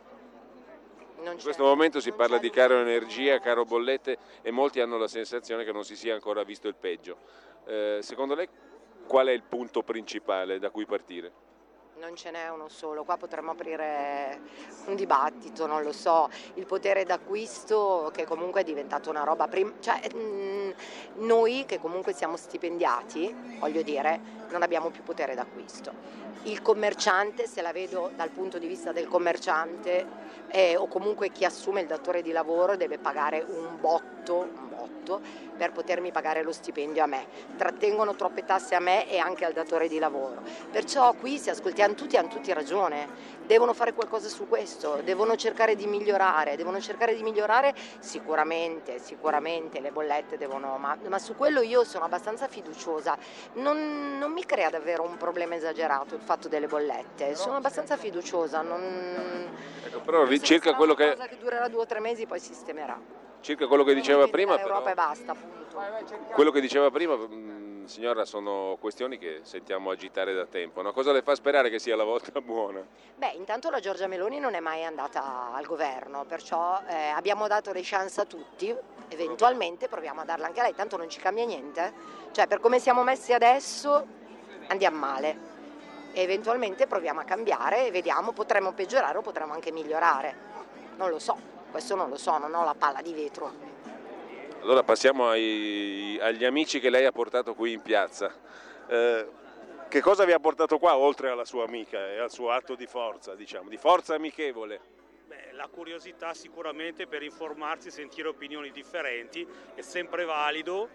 [1.32, 5.64] In questo momento si parla di caro energia, caro bollette e molti hanno la sensazione
[5.64, 7.16] che non si sia ancora visto il peggio.
[7.66, 8.48] Eh, secondo lei
[9.06, 11.43] qual è il punto principale da cui partire?
[12.04, 14.38] Non ce n'è uno solo, qua potremmo aprire
[14.84, 19.80] un dibattito, non lo so, il potere d'acquisto che comunque è diventato una roba, prim-
[19.80, 20.70] cioè mm,
[21.26, 25.94] noi che comunque siamo stipendiati, voglio dire, non abbiamo più potere d'acquisto.
[26.42, 30.04] Il commerciante, se la vedo dal punto di vista del commerciante
[30.48, 34.73] eh, o comunque chi assume il datore di lavoro deve pagare un botto, un
[35.04, 35.20] botto
[35.56, 37.26] per potermi pagare lo stipendio a me.
[37.56, 40.42] Trattengono troppe tasse a me e anche al datore di lavoro.
[40.72, 43.32] Perciò qui se ascoltiamo tutti hanno tutti ragione.
[43.44, 49.80] Devono fare qualcosa su questo, devono cercare di migliorare, devono cercare di migliorare sicuramente, sicuramente
[49.80, 53.16] le bollette devono, ma, ma su quello io sono abbastanza fiduciosa.
[53.54, 58.62] Non, non mi crea davvero un problema esagerato il fatto delle bollette, sono abbastanza fiduciosa,
[58.62, 59.52] non...
[59.84, 62.00] Ecco, però ri- se circa sarà quello una che, cosa che durerà due o tre
[62.00, 62.98] mesi poi sistemerà.
[63.44, 66.32] Circa quello che diceva prima, L'Europa però, e basta, appunto.
[66.32, 70.80] quello che diceva prima, mh, signora, sono questioni che sentiamo agitare da tempo.
[70.80, 70.92] no?
[70.92, 72.82] Cosa le fa sperare che sia la volta buona?
[73.16, 77.70] Beh, intanto la Giorgia Meloni non è mai andata al governo, perciò eh, abbiamo dato
[77.72, 78.74] le chance a tutti,
[79.08, 81.92] eventualmente proviamo a darla anche a lei, tanto non ci cambia niente.
[82.32, 84.06] Cioè, per come siamo messi adesso
[84.68, 85.52] andiamo male.
[86.16, 90.52] E eventualmente proviamo a cambiare e vediamo, potremmo peggiorare o potremmo anche migliorare.
[90.96, 91.36] Non lo so,
[91.74, 93.52] questo non lo so, non ho la palla di vetro.
[94.60, 98.32] Allora passiamo ai- agli amici che lei ha portato qui in piazza.
[98.86, 99.26] Eh,
[99.88, 102.86] che cosa vi ha portato qua oltre alla sua amica e al suo atto di
[102.86, 104.80] forza, diciamo, di forza amichevole?
[105.26, 110.88] Beh, la curiosità sicuramente per informarsi, sentire opinioni differenti è sempre valido,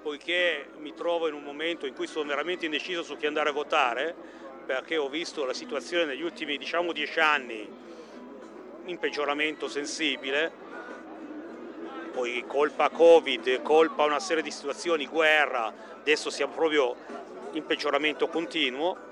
[0.00, 3.52] poiché mi trovo in un momento in cui sono veramente indeciso su chi andare a
[3.52, 4.14] votare,
[4.64, 7.91] perché ho visto la situazione negli ultimi diciamo dieci anni
[8.86, 10.50] in peggioramento sensibile,
[12.12, 16.94] poi colpa Covid, colpa una serie di situazioni, guerra, adesso siamo proprio
[17.52, 19.10] in peggioramento continuo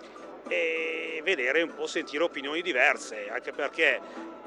[0.48, 4.00] e vedere un po' sentire opinioni diverse, anche perché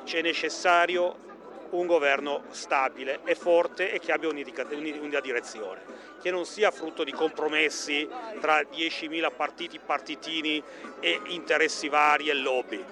[0.03, 1.31] c'è necessario
[1.71, 5.81] un governo stabile e forte e che abbia una direzione,
[6.21, 8.07] che non sia frutto di compromessi
[8.39, 10.61] tra 10.000 partiti, partitini
[10.99, 12.83] e interessi vari e lobby.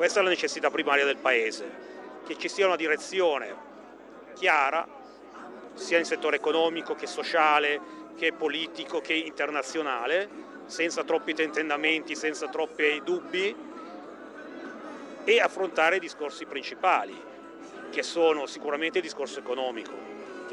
[0.00, 1.70] Questa è la necessità primaria del Paese,
[2.26, 3.54] che ci sia una direzione
[4.32, 4.88] chiara
[5.74, 7.78] sia in settore economico che sociale,
[8.16, 10.26] che politico, che internazionale,
[10.64, 13.54] senza troppi tentennamenti, senza troppi dubbi
[15.22, 17.22] e affrontare i discorsi principali,
[17.90, 19.92] che sono sicuramente il discorso economico,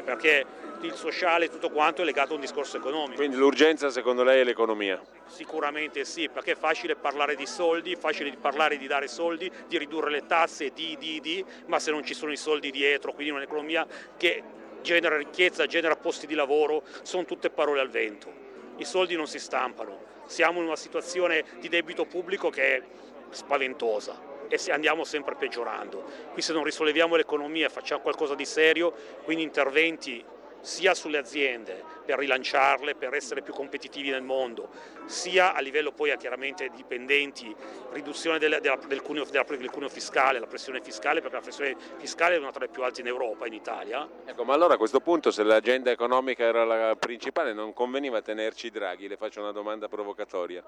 [0.03, 0.45] perché
[0.85, 3.15] il sociale e tutto quanto è legato a un discorso economico.
[3.15, 5.01] Quindi l'urgenza secondo lei è l'economia?
[5.25, 10.11] Sicuramente sì, perché è facile parlare di soldi, facile parlare di dare soldi, di ridurre
[10.11, 13.85] le tasse, di, di, di, ma se non ci sono i soldi dietro, quindi un'economia
[14.17, 14.43] che
[14.81, 18.45] genera ricchezza, genera posti di lavoro, sono tutte parole al vento.
[18.77, 22.81] I soldi non si stampano, siamo in una situazione di debito pubblico che è
[23.29, 26.03] spaventosa e andiamo sempre peggiorando.
[26.31, 30.23] Qui se non risolleviamo l'economia facciamo qualcosa di serio, quindi interventi
[30.61, 34.69] sia sulle aziende per rilanciarle, per essere più competitivi nel mondo,
[35.05, 37.53] sia a livello poi chiaramente dipendenti,
[37.91, 41.75] riduzione del, della, del, cuneo, della, del, cuneo, fiscale, la pressione fiscale, perché la pressione
[41.97, 44.07] fiscale è una tra le più alte in Europa, in Italia.
[44.25, 48.69] Ecco, ma allora a questo punto se l'agenda economica era la principale non conveniva tenerci
[48.69, 50.63] Draghi, le faccio una domanda provocatoria.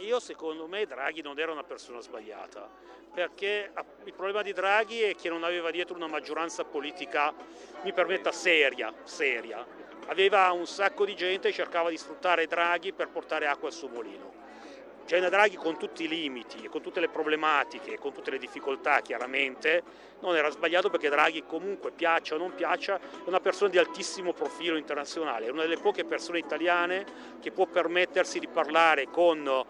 [0.00, 2.68] Io secondo me Draghi non era una persona sbagliata,
[3.12, 3.72] perché
[4.04, 7.34] il problema di Draghi è che non aveva dietro una maggioranza politica,
[7.82, 9.66] mi permetta, seria, seria.
[10.06, 13.88] Aveva un sacco di gente che cercava di sfruttare Draghi per portare acqua al suo
[13.88, 14.36] mulino.
[15.04, 19.82] Gianna Draghi con tutti i limiti, con tutte le problematiche, con tutte le difficoltà chiaramente,
[20.20, 24.34] non era sbagliato perché Draghi comunque piaccia o non piaccia, è una persona di altissimo
[24.34, 27.06] profilo internazionale, è una delle poche persone italiane
[27.40, 29.64] che può permettersi di parlare con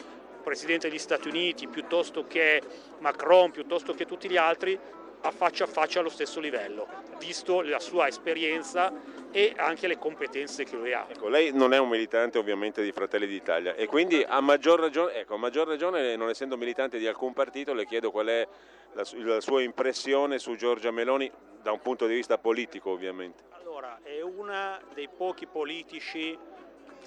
[0.48, 2.62] Presidente degli Stati Uniti piuttosto che
[3.00, 4.78] Macron, piuttosto che tutti gli altri,
[5.20, 6.86] a faccia a faccia allo stesso livello,
[7.18, 8.90] visto la sua esperienza
[9.30, 11.06] e anche le competenze che lui ha.
[11.06, 15.16] Ecco, lei non è un militante ovviamente di Fratelli d'Italia e quindi a maggior, ragione,
[15.16, 18.48] ecco, a maggior ragione, non essendo militante di alcun partito, le chiedo qual è
[18.94, 21.30] la, la sua impressione su Giorgia Meloni
[21.60, 23.42] da un punto di vista politico ovviamente.
[23.50, 26.38] Allora, è una dei pochi politici,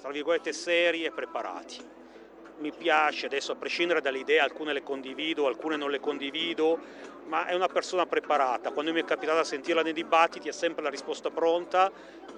[0.00, 2.00] tra virgolette, seri e preparati
[2.58, 6.78] mi piace, adesso a prescindere dalle idee, alcune le condivido, alcune non le condivido,
[7.26, 8.70] ma è una persona preparata.
[8.70, 11.90] Quando mi è capitato a sentirla nei dibattiti è sempre la risposta pronta,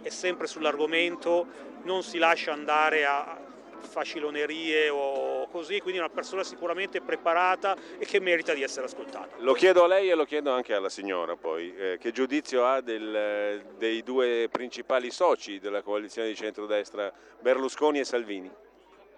[0.03, 1.47] è sempre sull'argomento,
[1.83, 3.41] non si lascia andare a
[3.85, 9.37] facilonerie o così, quindi è una persona sicuramente preparata e che merita di essere ascoltata.
[9.39, 12.81] Lo chiedo a lei e lo chiedo anche alla signora poi, eh, che giudizio ha
[12.81, 18.51] del, dei due principali soci della coalizione di centrodestra, Berlusconi e Salvini?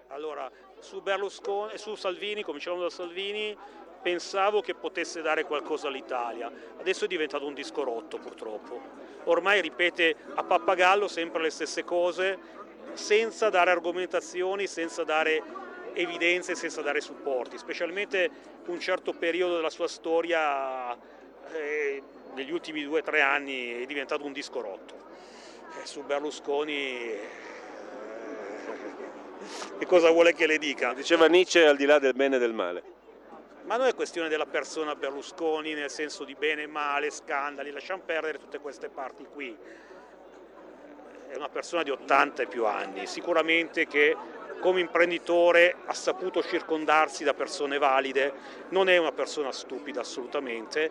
[0.09, 1.01] Allora, su,
[1.75, 3.57] su Salvini, cominciamo da Salvini,
[4.01, 9.05] pensavo che potesse dare qualcosa all'Italia, adesso è diventato un disco rotto purtroppo.
[9.25, 12.37] Ormai ripete a pappagallo sempre le stesse cose,
[12.93, 15.43] senza dare argomentazioni, senza dare
[15.93, 18.29] evidenze, senza dare supporti, specialmente
[18.67, 20.95] un certo periodo della sua storia,
[21.51, 22.01] eh,
[22.33, 24.95] negli ultimi due o tre anni, è diventato un disco rotto.
[25.81, 27.15] Eh, su Berlusconi
[29.77, 30.93] che cosa vuole che le dica?
[30.93, 32.83] Diceva Nietzsche al di là del bene e del male.
[33.65, 38.01] Ma non è questione della persona Berlusconi nel senso di bene e male, scandali, lasciamo
[38.05, 39.55] perdere tutte queste parti qui.
[41.27, 44.15] È una persona di 80 e più anni, sicuramente che
[44.59, 48.33] come imprenditore ha saputo circondarsi da persone valide,
[48.69, 50.89] non è una persona stupida assolutamente,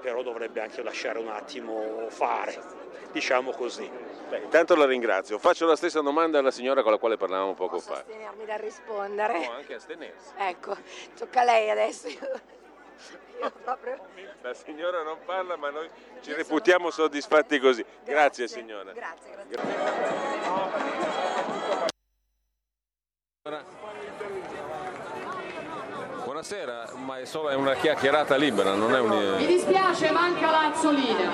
[0.00, 2.81] però dovrebbe anche lasciare un attimo fare,
[3.12, 3.88] diciamo così.
[4.28, 5.38] Beh, intanto la ringrazio.
[5.38, 7.98] Faccio la stessa domanda alla signora con la quale parlavamo poco Posso fa.
[8.00, 9.40] astenermi dal rispondere?
[9.44, 10.32] Può anche astenersi.
[10.36, 10.76] Ecco,
[11.18, 12.08] tocca a lei adesso.
[12.08, 12.18] Io
[13.62, 13.98] proprio...
[14.40, 15.88] La signora non parla, ma noi
[16.20, 17.06] ci Io reputiamo sono...
[17.08, 17.82] soddisfatti così.
[17.82, 18.92] Grazie, grazie signora.
[18.92, 19.74] Grazie, grazie.
[23.42, 23.71] grazie.
[26.44, 29.36] Buonasera, ma è solo una chiacchierata libera, non è un...
[29.36, 31.30] Mi dispiace, manca l'Azzolina.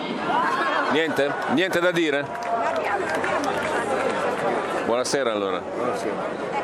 [0.93, 1.33] Niente?
[1.55, 2.27] Niente da dire?
[4.85, 5.61] Buonasera allora.
[5.61, 6.13] Buonasera.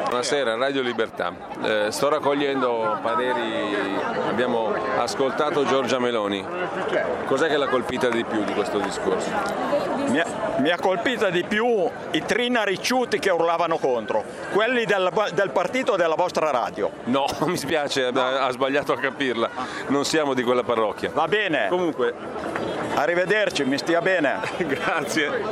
[0.08, 1.32] Buonasera, Radio Libertà.
[1.62, 6.44] Eh, sto raccogliendo pareri, abbiamo ascoltato Giorgia Meloni.
[7.24, 9.30] Cos'è che l'ha colpita di più di questo discorso?
[10.08, 10.26] Mi ha,
[10.58, 15.96] mi ha colpita di più i trina ricciuti che urlavano contro, quelli del, del partito
[15.96, 16.90] della vostra radio.
[17.04, 19.50] No, mi spiace, ha sbagliato a capirla,
[19.88, 21.10] non siamo di quella parrocchia.
[21.12, 21.68] Va bene.
[21.68, 22.14] Comunque,
[22.96, 24.40] Arrivederci, mi stia bene.
[24.56, 25.42] Grazie.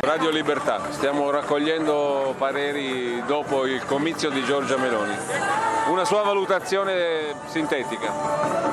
[0.00, 5.16] Radio Libertà, stiamo raccogliendo pareri dopo il comizio di Giorgia Meloni.
[5.88, 8.12] Una sua valutazione sintetica.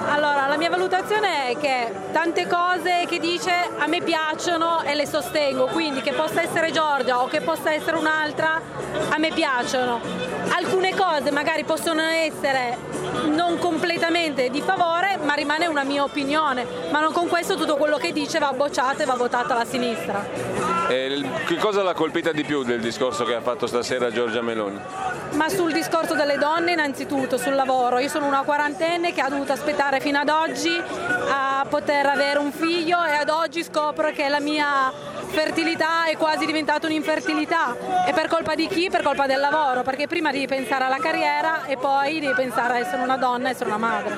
[0.10, 5.06] Allora, la mia valutazione è che tante cose che dice a me piacciono e le
[5.06, 8.62] sostengo, quindi che possa essere Giorgia o che possa essere un'altra,
[9.10, 10.00] a me piacciono.
[10.54, 12.78] alcune cose magari possono essere
[13.28, 17.85] non completamente di favore, ma rimane una mia opinione, ma non con questo tutto quello
[17.98, 20.26] che dice va bocciato e va votato alla sinistra.
[20.88, 24.80] E che cosa l'ha colpita di più del discorso che ha fatto stasera Giorgia Meloni?
[25.32, 29.52] Ma sul discorso delle donne innanzitutto, sul lavoro, io sono una quarantenne che ha dovuto
[29.52, 30.72] aspettare fino ad oggi
[31.30, 36.46] a poter avere un figlio e ad oggi scopro che la mia fertilità è quasi
[36.46, 37.76] diventata un'infertilità
[38.08, 38.90] e per colpa di chi?
[38.90, 42.78] Per colpa del lavoro, perché prima devi pensare alla carriera e poi devi pensare a
[42.80, 44.16] essere una donna, essere una madre.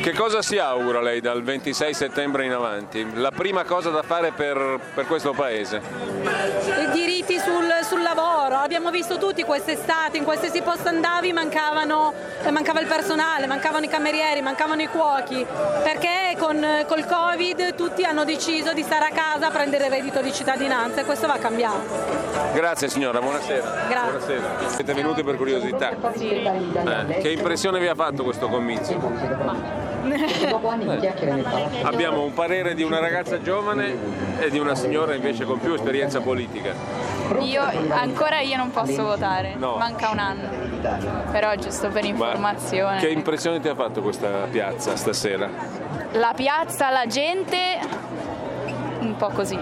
[0.00, 3.04] Che cosa si augura lei dal 26 settembre in avanti?
[3.14, 5.80] La prima cosa da fare per, per questo paese?
[5.82, 12.14] I diritti sul, sul, lavoro, abbiamo visto tutti quest'estate, in qualsiasi posto andavi mancavano,
[12.50, 15.44] mancava il personale, mancavano i camerieri, mancavano i cuochi,
[15.82, 20.20] perché con col Covid tutti hanno deciso di stare a casa a prendere il reddito
[20.20, 21.78] di cittadinanza e questo va cambiato.
[22.54, 23.86] Grazie signora, buonasera.
[23.88, 24.36] Grazie.
[24.38, 24.68] Buonasera.
[24.68, 25.90] Siete venuti per curiosità.
[26.14, 26.30] Sì.
[26.30, 28.98] Eh, che impressione vi ha fatto questo comizio?
[31.82, 33.94] Abbiamo un parere di una ragazza giovane
[34.38, 36.72] e di una signora invece con più esperienza politica.
[37.40, 39.76] Io ancora io non posso votare, No.
[39.76, 40.48] manca un anno.
[41.30, 42.98] Però giusto per informazione.
[42.98, 45.48] Che impressione ti ha fatto questa piazza stasera?
[46.12, 47.78] La piazza, la gente
[49.00, 49.58] un po' così.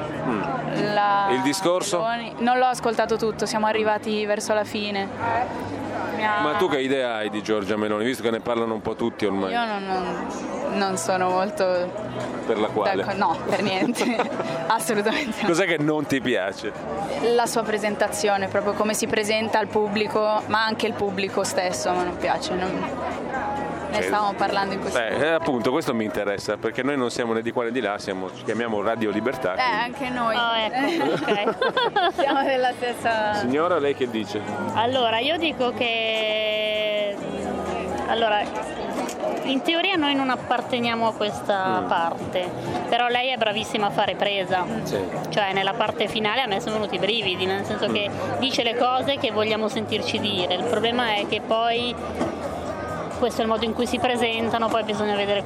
[0.93, 2.05] La- Il discorso?
[2.39, 5.09] Non l'ho ascoltato tutto, siamo arrivati verso la fine.
[6.17, 8.81] Mi ha- Ma tu che idea hai di Giorgia Meloni, visto che ne parlano un
[8.83, 9.53] po' tutti ormai?
[9.53, 10.27] Io non, non-
[10.79, 11.65] non sono molto
[12.47, 12.97] Per la quale?
[13.03, 13.19] d'accordo.
[13.25, 14.17] No, per niente.
[14.67, 15.47] Assolutamente.
[15.47, 16.73] Cos'è che non ti piace?
[17.35, 21.93] La sua presentazione, proprio come si presenta al pubblico, ma anche il pubblico stesso, a
[21.95, 22.55] me non piace.
[22.55, 22.87] non-
[23.91, 27.11] Ne Eh, stavamo parlando in questo Beh, eh, appunto, questo mi interessa, perché noi non
[27.11, 29.55] siamo né di qua né di là, siamo, ci chiamiamo Radio Libertà.
[29.55, 30.37] Eh, anche noi.
[30.37, 31.73] ecco,
[32.21, 33.35] Siamo della stessa.
[33.35, 34.41] Signora, lei che dice?
[34.75, 37.17] Allora, io dico che
[38.09, 38.41] allora,
[39.45, 41.87] in teoria noi non apparteniamo a questa Mm.
[41.89, 42.51] parte,
[42.89, 44.65] però lei è bravissima a fare presa.
[44.83, 44.99] Sì.
[45.29, 48.77] Cioè nella parte finale a me sono venuti i brividi, nel senso che dice le
[48.77, 50.55] cose che vogliamo sentirci dire.
[50.55, 51.95] Il problema è che poi
[53.19, 55.45] questo è il modo in cui si presentano, poi bisogna vedere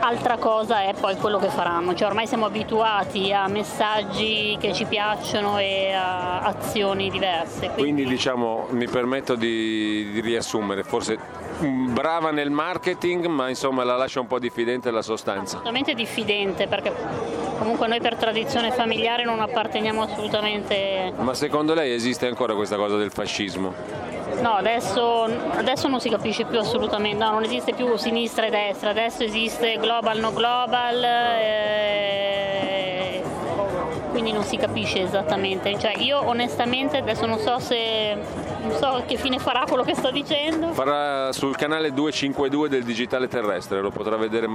[0.00, 1.94] altra cosa è poi quello che faranno.
[1.94, 7.70] Cioè ormai siamo abituati a messaggi che ci piacciono e a azioni diverse.
[7.70, 11.18] Quindi diciamo, mi permetto di, di riassumere, forse
[11.62, 15.56] mm, brava nel marketing, ma insomma la lascia un po' diffidente la sostanza.
[15.56, 16.92] assolutamente diffidente perché
[17.58, 22.96] comunque noi per tradizione familiare non apparteniamo assolutamente Ma secondo lei esiste ancora questa cosa
[22.96, 24.11] del fascismo?
[24.42, 27.24] No adesso, adesso non si capisce più assolutamente.
[27.24, 28.90] No, non esiste più sinistra e destra.
[28.90, 32.81] Adesso esiste global no global eh,
[34.22, 35.76] quindi non si capisce esattamente.
[35.78, 38.16] Cioè io onestamente adesso non so se
[38.62, 40.68] non so che fine farà quello che sto dicendo.
[40.72, 44.46] Farà sul canale 252 del digitale terrestre, lo potrà vedere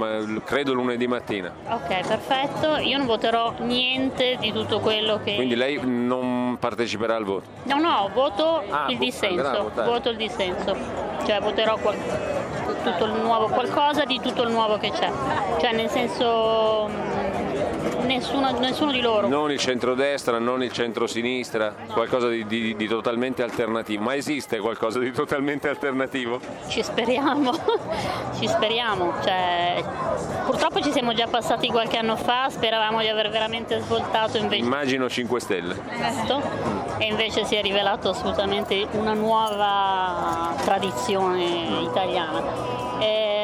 [0.44, 1.52] credo lunedì mattina.
[1.68, 2.76] ok perfetto.
[2.78, 7.44] Io non voterò niente di tutto quello che Quindi lei non parteciperà al voto.
[7.64, 10.76] No, no, voto Ah, il vo- andrà a dissenso, voto il dissenso,
[11.26, 11.96] cioè voterò qual-
[12.82, 15.10] tutto il nuovo, qualcosa di tutto il nuovo che c'è,
[15.60, 16.88] cioè nel senso
[18.04, 19.28] nessuno, nessuno di loro.
[19.28, 24.02] Non il centrodestra, non il centrosinistra, qualcosa di, di- di totalmente alternativo.
[24.02, 26.40] Ma esiste qualcosa di totalmente alternativo?
[26.68, 27.52] Ci speriamo,
[28.38, 29.82] ci speriamo, cioè,
[30.46, 35.08] purtroppo ci siamo già passati qualche anno fa, speravamo di aver veramente svoltato invece Immagino
[35.08, 35.74] 5 Stelle.
[35.74, 36.40] questo
[36.98, 42.42] e invece si è rivelato assolutamente una nuova tradizione italiana.
[42.98, 43.37] E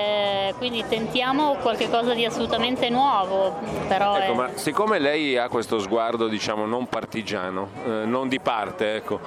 [0.53, 3.57] quindi tentiamo qualcosa di assolutamente nuovo,
[3.89, 8.41] però Ecco, è- ma siccome lei ha questo sguardo, diciamo, non partigiano, eh, non di
[8.41, 9.21] parte, ecco,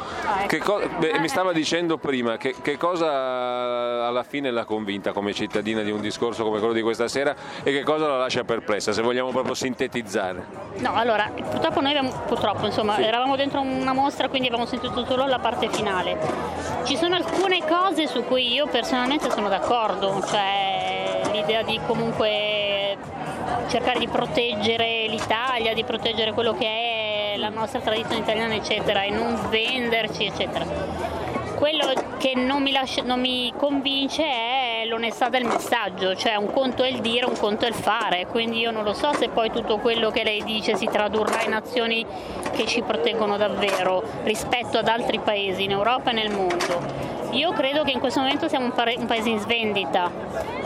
[0.47, 5.34] che co- beh, mi stava dicendo prima che, che cosa alla fine l'ha convinta come
[5.34, 8.91] cittadina di un discorso come quello di questa sera e che cosa la lascia perplessa,
[8.91, 10.45] se vogliamo proprio sintetizzare.
[10.78, 13.03] No, allora, purtroppo noi abbiamo, purtroppo, insomma, Sì.
[13.03, 16.18] eravamo dentro una mostra, quindi abbiamo sentito solo la parte finale.
[16.84, 20.76] Ci sono alcune cose su cui io personalmente sono d'accordo, cioè
[21.38, 22.97] l'idea di comunque
[23.67, 29.09] cercare di proteggere l'Italia, di proteggere quello che è la nostra tradizione italiana, eccetera, e
[29.11, 30.65] non venderci, eccetera.
[31.55, 36.83] Quello che non mi, lascia- non mi convince è l'onestà del messaggio, cioè un conto
[36.83, 39.51] è il dire, un conto è il fare, quindi io non lo so se poi
[39.51, 42.05] tutto quello che lei dice si tradurrà in azioni
[42.51, 47.16] che ci proteggono davvero rispetto ad altri paesi in Europa e nel mondo.
[47.32, 50.09] Io credo che in questo momento siamo un, pare- un paese in svendita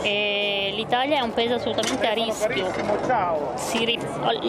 [0.02, 2.70] e l'Italia è un paese assolutamente a rischio.
[3.84, 3.98] Ri-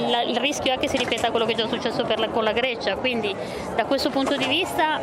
[0.09, 2.51] la- il rischio è che si ripeta quello che è già successo la- con la
[2.53, 3.35] Grecia, quindi
[3.75, 4.99] da questo punto di vista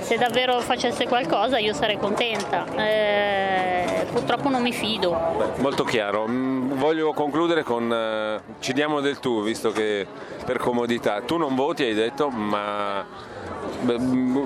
[0.00, 2.64] se davvero facesse qualcosa io sarei contenta.
[2.76, 5.10] Eh, purtroppo non mi fido.
[5.36, 6.26] Beh, molto chiaro.
[6.28, 7.90] Mm, voglio concludere con...
[7.92, 10.06] Eh, ci diamo del tu, visto che
[10.44, 11.22] per comodità.
[11.22, 13.04] Tu non voti, hai detto, ma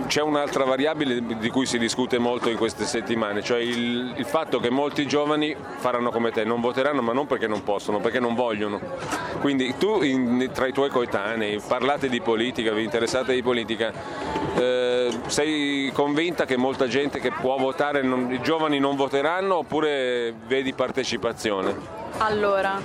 [0.07, 4.59] c'è un'altra variabile di cui si discute molto in queste settimane, cioè il, il, fatto
[4.59, 8.35] che molti giovani faranno come te, non voteranno ma non perché non possono, perché non
[8.35, 8.81] vogliono.
[9.41, 13.93] Quindi tu in, tra i tuoi coetanei parlate di politica, vi interessate di politica,
[14.57, 20.35] eh, sei convinta che molta gente che può votare, non, i giovani non voteranno oppure
[20.47, 21.75] vedi partecipazione?
[22.19, 22.81] Allora,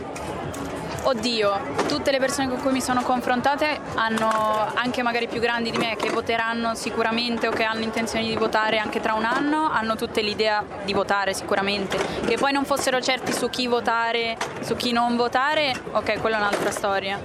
[1.05, 4.31] Oddio, tutte le persone con cui mi sono confrontate hanno,
[4.73, 8.77] anche magari più grandi di me, che voteranno sicuramente o che hanno intenzione di votare
[8.77, 11.97] anche tra un anno, hanno tutte l'idea di votare sicuramente.
[12.25, 16.39] Che poi non fossero certi su chi votare, su chi non votare, ok, quella è
[16.39, 17.19] un'altra storia.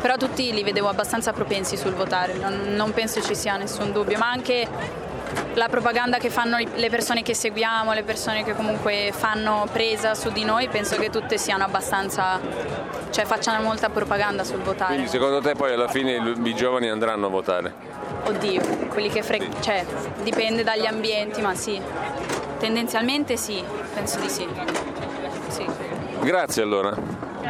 [0.00, 4.16] Però tutti li vedevo abbastanza propensi sul votare, non, non penso ci sia nessun dubbio,
[4.16, 4.66] ma anche
[5.54, 10.30] la propaganda che fanno le persone che seguiamo, le persone che comunque fanno presa su
[10.30, 12.40] di noi, penso che tutte siano abbastanza,
[13.10, 14.94] cioè facciano molta propaganda sul votare.
[14.94, 17.72] Quindi secondo te poi alla fine i giovani andranno a votare?
[18.24, 19.84] Oddio, quelli che fre- cioè
[20.22, 21.80] dipende dagli ambienti, ma sì.
[22.58, 23.62] Tendenzialmente sì,
[23.94, 24.46] penso di sì.
[25.48, 25.66] sì.
[26.20, 26.94] Grazie allora.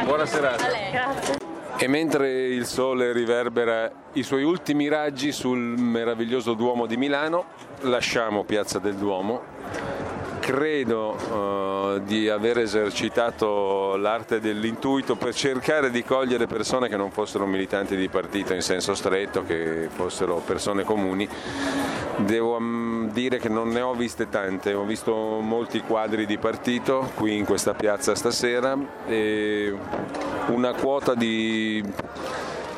[0.05, 0.67] Buona serata.
[0.93, 1.37] Grazie.
[1.81, 7.45] E mentre il sole riverbera i suoi ultimi raggi sul meraviglioso Duomo di Milano,
[7.83, 9.57] lasciamo Piazza del Duomo.
[10.41, 17.45] Credo uh, di aver esercitato l'arte dell'intuito per cercare di cogliere persone che non fossero
[17.45, 21.29] militanti di partito in senso stretto, che fossero persone comuni.
[22.17, 27.11] Devo um, dire che non ne ho viste tante, ho visto molti quadri di partito
[27.15, 28.77] qui in questa piazza stasera
[29.07, 29.77] e
[30.47, 31.85] una quota di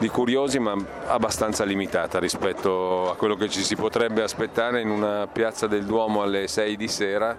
[0.00, 0.74] di curiosi ma
[1.08, 6.22] abbastanza limitata rispetto a quello che ci si potrebbe aspettare in una piazza del Duomo
[6.22, 7.36] alle 6 di sera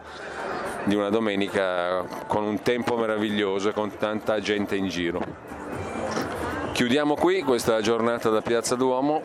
[0.84, 5.20] di una domenica con un tempo meraviglioso e con tanta gente in giro.
[6.72, 9.24] Chiudiamo qui questa giornata da Piazza Duomo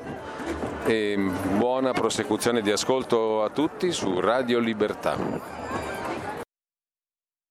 [0.87, 1.17] e
[1.57, 5.96] buona prosecuzione di ascolto a tutti su Radio Libertà.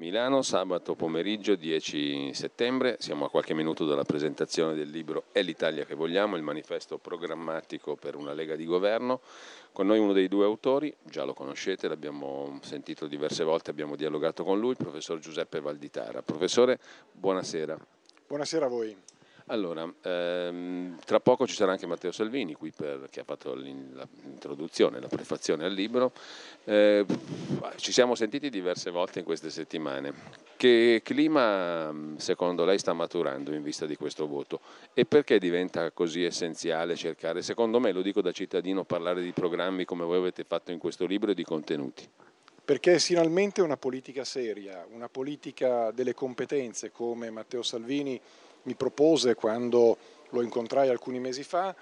[0.00, 5.84] Milano, sabato pomeriggio 10 settembre, siamo a qualche minuto dalla presentazione del libro È l'Italia
[5.84, 9.20] che vogliamo, il manifesto programmatico per una Lega di governo.
[9.72, 14.42] Con noi uno dei due autori, già lo conoscete, l'abbiamo sentito diverse volte, abbiamo dialogato
[14.42, 16.22] con lui, il professor Giuseppe Valditara.
[16.22, 16.78] Professore,
[17.12, 17.76] buonasera.
[18.26, 18.96] Buonasera a voi.
[19.50, 25.00] Allora, ehm, tra poco ci sarà anche Matteo Salvini qui per, che ha fatto l'introduzione,
[25.00, 26.12] la prefazione al libro.
[26.64, 27.04] Eh,
[27.76, 30.12] ci siamo sentiti diverse volte in queste settimane.
[30.56, 34.60] Che clima secondo lei sta maturando in vista di questo voto
[34.92, 39.86] e perché diventa così essenziale cercare, secondo me, lo dico da cittadino, parlare di programmi
[39.86, 42.06] come voi avete fatto in questo libro e di contenuti?
[42.62, 48.20] Perché è finalmente una politica seria, una politica delle competenze come Matteo Salvini
[48.64, 49.96] mi propose quando
[50.28, 51.74] lo incontrai alcuni mesi fa,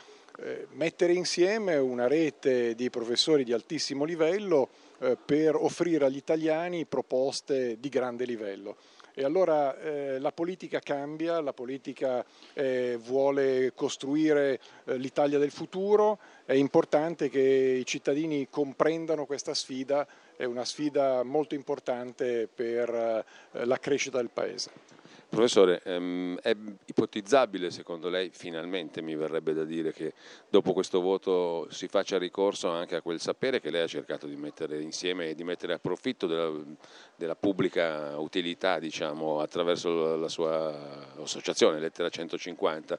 [0.73, 4.69] mettere insieme una rete di professori di altissimo livello
[5.01, 8.77] eh, per offrire agli italiani proposte di grande livello.
[9.15, 16.19] E allora eh, la politica cambia, la politica eh, vuole costruire eh, l'Italia del futuro,
[16.45, 23.65] è importante che i cittadini comprendano questa sfida, è una sfida molto importante per eh,
[23.65, 24.71] la crescita del Paese.
[25.31, 26.57] Professore, ehm, è
[26.87, 30.15] ipotizzabile secondo lei, finalmente mi verrebbe da dire, che
[30.49, 34.37] dopo questo voto si faccia ricorso anche a quel sapere che lei ha cercato di
[34.37, 36.51] mettere insieme e di mettere a profitto della,
[37.15, 42.99] della pubblica utilità, diciamo, attraverso la sua associazione, Lettera 150,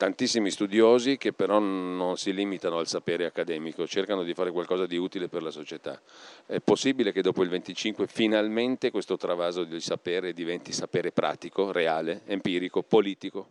[0.00, 4.96] tantissimi studiosi che però non si limitano al sapere accademico, cercano di fare qualcosa di
[4.96, 6.00] utile per la società.
[6.46, 12.22] È possibile che dopo il 25 finalmente questo travaso di sapere diventi sapere pratico, reale,
[12.24, 13.48] empirico, politico?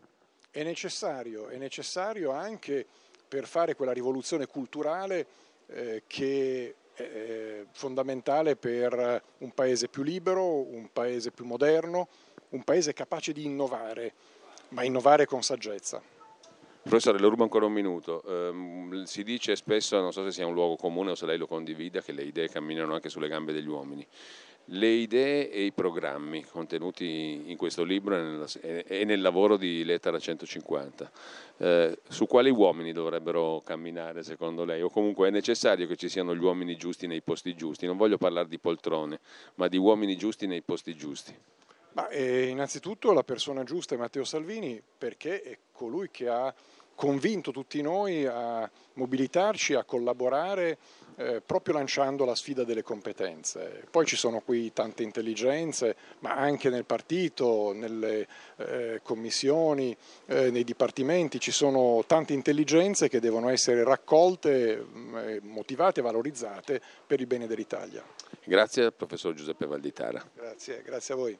[0.50, 2.84] È necessario, è necessario anche
[3.28, 5.28] per fare quella rivoluzione culturale
[5.68, 12.08] eh, che è fondamentale per un paese più libero, un paese più moderno,
[12.50, 14.14] un paese capace di innovare,
[14.70, 16.18] ma innovare con saggezza.
[16.90, 18.24] Professore, le rubo ancora un minuto.
[18.28, 21.46] Eh, si dice spesso, non so se sia un luogo comune o se lei lo
[21.46, 24.04] condivida, che le idee camminano anche sulle gambe degli uomini.
[24.72, 29.84] Le idee e i programmi contenuti in questo libro e, nella, e nel lavoro di
[29.84, 31.12] Lettera 150,
[31.58, 34.82] eh, su quali uomini dovrebbero camminare secondo lei?
[34.82, 37.86] O comunque è necessario che ci siano gli uomini giusti nei posti giusti?
[37.86, 39.20] Non voglio parlare di poltrone,
[39.56, 41.36] ma di uomini giusti nei posti giusti.
[41.92, 46.54] Ma, eh, innanzitutto la persona giusta è Matteo Salvini perché è colui che ha
[47.00, 50.78] convinto tutti noi a mobilitarci, a collaborare
[51.16, 53.86] eh, proprio lanciando la sfida delle competenze.
[53.90, 58.28] Poi ci sono qui tante intelligenze, ma anche nel partito, nelle
[58.58, 59.96] eh, commissioni,
[60.26, 67.22] eh, nei dipartimenti ci sono tante intelligenze che devono essere raccolte, mm, motivate valorizzate per
[67.22, 68.04] il bene dell'Italia.
[68.44, 70.22] Grazie al professor Giuseppe Valditara.
[70.36, 71.40] Grazie, grazie a voi.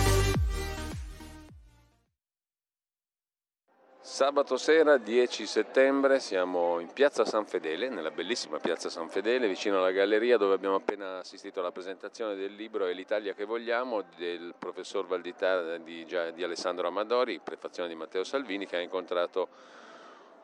[4.21, 9.79] Sabato sera 10 settembre siamo in piazza San Fedele, nella bellissima piazza San Fedele, vicino
[9.79, 14.53] alla galleria dove abbiamo appena assistito alla presentazione del libro È l'Italia che vogliamo del
[14.55, 19.47] professor Valdità di, di Alessandro Amadori, prefazione di Matteo Salvini, che ha incontrato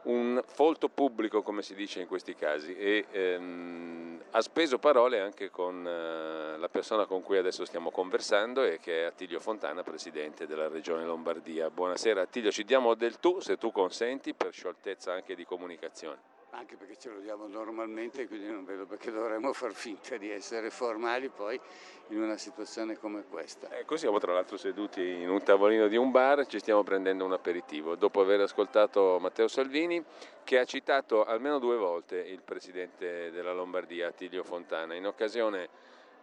[0.03, 5.49] un folto pubblico, come si dice in questi casi, e ehm, ha speso parole anche
[5.49, 10.47] con eh, la persona con cui adesso stiamo conversando e che è Attilio Fontana, presidente
[10.47, 11.69] della Regione Lombardia.
[11.69, 16.75] Buonasera Attilio, ci diamo del tu, se tu consenti, per scioltezza anche di comunicazione anche
[16.75, 21.29] perché ce lo diamo normalmente, quindi non vedo perché dovremmo far finta di essere formali
[21.29, 21.59] poi
[22.07, 23.69] in una situazione come questa.
[23.77, 27.33] Ecco, siamo tra l'altro seduti in un tavolino di un bar, ci stiamo prendendo un
[27.33, 30.03] aperitivo, dopo aver ascoltato Matteo Salvini
[30.43, 35.69] che ha citato almeno due volte il presidente della Lombardia, Attilio Fontana, in occasione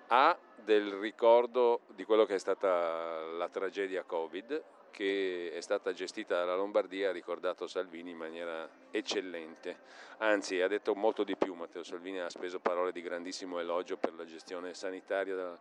[0.09, 4.63] A del ricordo di quello che è stata la tragedia Covid
[4.95, 9.77] che è stata gestita dalla Lombardia ha ricordato Salvini in maniera eccellente,
[10.19, 14.15] anzi ha detto molto di più, Matteo Salvini ha speso parole di grandissimo elogio per
[14.15, 15.59] la gestione sanitaria della,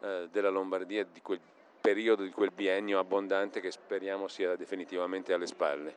[0.00, 1.40] eh, della Lombardia di quel
[1.80, 5.96] periodo, di quel biennio abbondante che speriamo sia definitivamente alle spalle.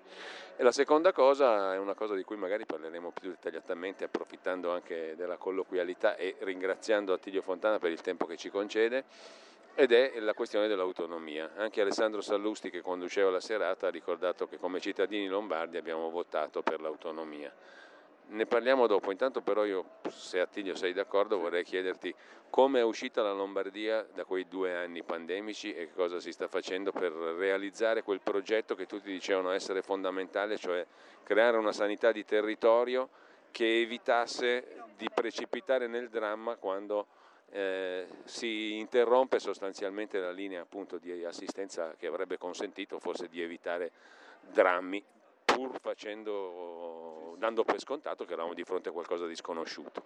[0.55, 5.15] E la seconda cosa è una cosa di cui magari parleremo più dettagliatamente approfittando anche
[5.17, 9.03] della colloquialità e ringraziando Attilio Fontana per il tempo che ci concede
[9.79, 11.51] ed è la questione dell'autonomia.
[11.55, 16.63] Anche Alessandro Sallusti che conduceva la serata ha ricordato che come cittadini lombardi abbiamo votato
[16.63, 17.53] per l'autonomia.
[18.29, 22.11] Ne parliamo dopo, intanto però io, se Attilio sei d'accordo, vorrei chiederti
[22.49, 26.91] come è uscita la Lombardia da quei due anni pandemici e cosa si sta facendo
[26.91, 30.83] per realizzare quel progetto che tutti dicevano essere fondamentale, cioè
[31.21, 33.09] creare una sanità di territorio
[33.51, 37.05] che evitasse di precipitare nel dramma quando
[37.51, 43.91] eh, si interrompe sostanzialmente la linea appunto, di assistenza che avrebbe consentito forse di evitare
[44.51, 45.03] drammi,
[45.45, 50.03] pur facendo, dando per scontato che eravamo di fronte a qualcosa di sconosciuto.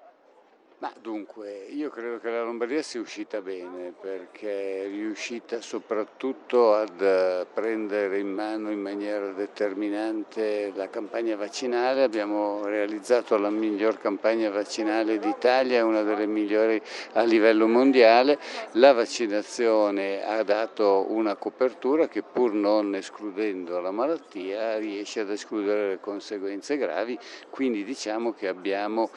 [0.81, 6.99] Ma dunque, io credo che la Lombardia sia uscita bene perché è riuscita soprattutto ad
[6.99, 14.49] eh, prendere in mano in maniera determinante la campagna vaccinale, abbiamo realizzato la miglior campagna
[14.49, 16.81] vaccinale d'Italia, una delle migliori
[17.13, 18.39] a livello mondiale,
[18.71, 25.89] la vaccinazione ha dato una copertura che pur non escludendo la malattia riesce ad escludere
[25.89, 27.15] le conseguenze gravi,
[27.51, 29.11] quindi diciamo che abbiamo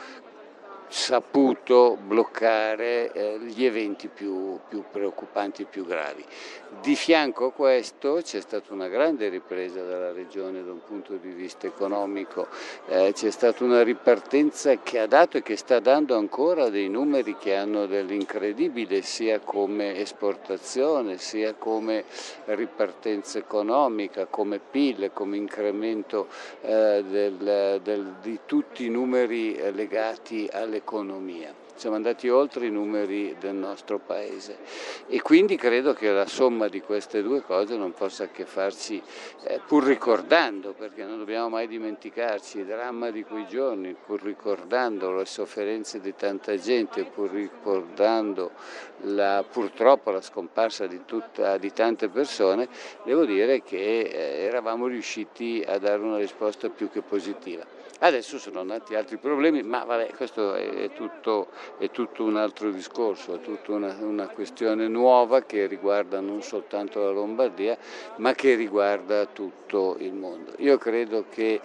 [0.89, 6.24] saputo bloccare eh, gli eventi più, più preoccupanti più gravi.
[6.80, 11.30] Di fianco a questo c'è stata una grande ripresa dalla Regione da un punto di
[11.30, 12.49] vista economico,
[12.89, 17.37] eh, c'è stata una ripartenza che ha dato e che sta dando ancora dei numeri
[17.37, 22.05] che hanno dell'incredibile sia come esportazione sia come
[22.47, 26.28] ripartenza economica, come PIL, come incremento
[26.61, 31.62] eh, del, del, di tutti i numeri eh, legati alle l'economia.
[31.77, 34.59] Siamo andati oltre i numeri del nostro paese
[35.09, 39.03] e quindi credo che la somma di queste due cose non possa che farci,
[39.43, 45.12] eh, pur ricordando, perché non dobbiamo mai dimenticarci il dramma di quei giorni, pur ricordando
[45.16, 48.53] le sofferenze di tanta gente, pur ricordando
[49.03, 52.68] la, purtroppo la scomparsa di, tutta, di, tante persone,
[53.03, 57.84] devo dire che eh, eravamo riusciti a dare una risposta più che positiva.
[58.05, 61.49] Adesso sono nati altri problemi, ma vabbè, questo è tutto,
[61.79, 67.03] è tutto un altro discorso, è tutta una, una, questione nuova che riguarda non soltanto
[67.03, 67.79] la Lombardia,
[68.17, 70.53] ma che riguarda tutto il mondo.
[70.59, 71.63] Io credo che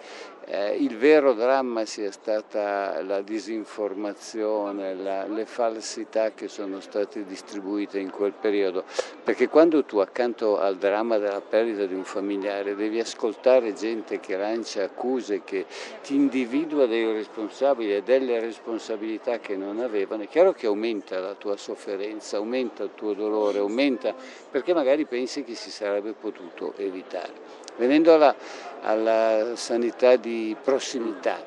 [0.52, 8.00] eh, il vero dramma sia stata la disinformazione, la, le falsità che sono state distribuite
[8.00, 8.84] in quel periodo,
[9.24, 14.38] perché quando tu accanto al dramma della perdita di un familiare devi ascoltare gente che
[14.38, 15.68] lancia accuse, che
[16.02, 21.36] ti individua dei responsabili e delle responsabilità che non avevano, è chiaro che aumenta la
[21.36, 24.16] tua sofferenza, aumenta il tuo dolore, aumenta
[24.50, 27.68] perché magari pensi che si sarebbe potuto evitare.
[27.78, 28.36] Venendo alla,
[28.82, 31.44] alla sanità di prossimità,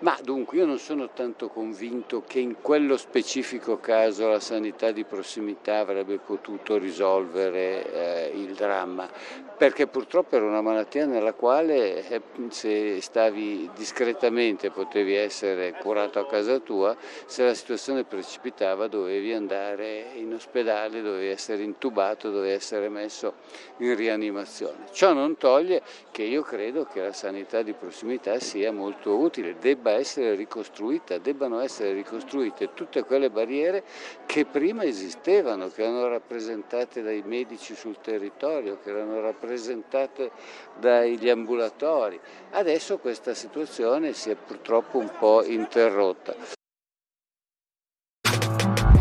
[0.00, 5.04] ma dunque io non sono tanto convinto che in quello specifico caso la sanità di
[5.04, 9.08] prossimità avrebbe potuto risolvere eh, il dramma,
[9.56, 16.26] perché purtroppo era una malattia nella quale eh, se stavi discretamente potevi essere curato a
[16.26, 22.88] casa tua, se la situazione precipitava dovevi andare in ospedale, dovevi essere intubato, dovevi essere
[22.88, 23.34] messo
[23.78, 24.86] in rianimazione.
[24.92, 29.92] Ciò non toglie che io credo che la sanità di prossimità sia molto utile, debba
[29.92, 33.82] essere ricostruita, debbano essere ricostruite tutte quelle barriere
[34.26, 40.30] che prima esistevano, che erano rappresentate dai medici sul territorio, che erano rappresentate
[40.78, 42.20] dagli ambulatori.
[42.50, 46.34] Adesso questa situazione si è purtroppo un po' interrotta.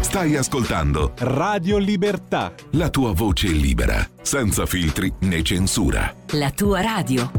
[0.02, 2.54] Stai ascoltando Radio Libertà.
[2.72, 6.12] La tua voce libera, senza filtri né censura.
[6.32, 7.30] La tua radio.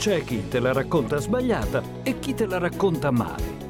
[0.00, 3.69] C'è chi te la racconta sbagliata e chi te la racconta male.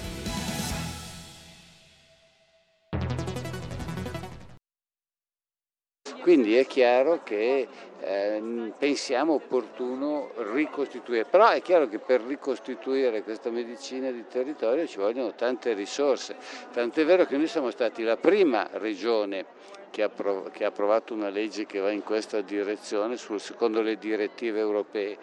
[6.21, 7.67] Quindi è chiaro che
[7.99, 14.97] eh, pensiamo opportuno ricostituire, però è chiaro che per ricostituire questa medicina di territorio ci
[14.97, 16.35] vogliono tante risorse,
[16.71, 19.45] tant'è vero che noi siamo stati la prima regione
[19.91, 20.11] che ha,
[20.67, 25.17] approvato una legge che va in questa direzione secondo le direttive europee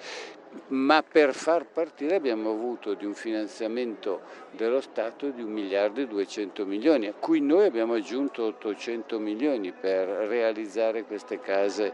[0.68, 4.20] ma per far partire abbiamo avuto di un finanziamento
[4.50, 9.72] dello Stato di 1 miliardo e 200 milioni, a cui noi abbiamo aggiunto 800 milioni
[9.72, 11.92] per realizzare queste case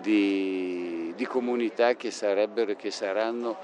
[0.00, 3.58] di, di comunità che sarebbero e che saranno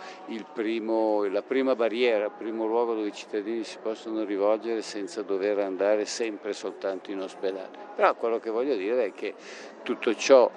[0.53, 5.59] primo, la prima barriera, il primo luogo dove i cittadini si possono rivolgere senza dover
[5.59, 7.91] andare sempre soltanto in ospedale.
[7.95, 9.35] Però quello che voglio dire è che
[9.83, 10.51] tutto ciò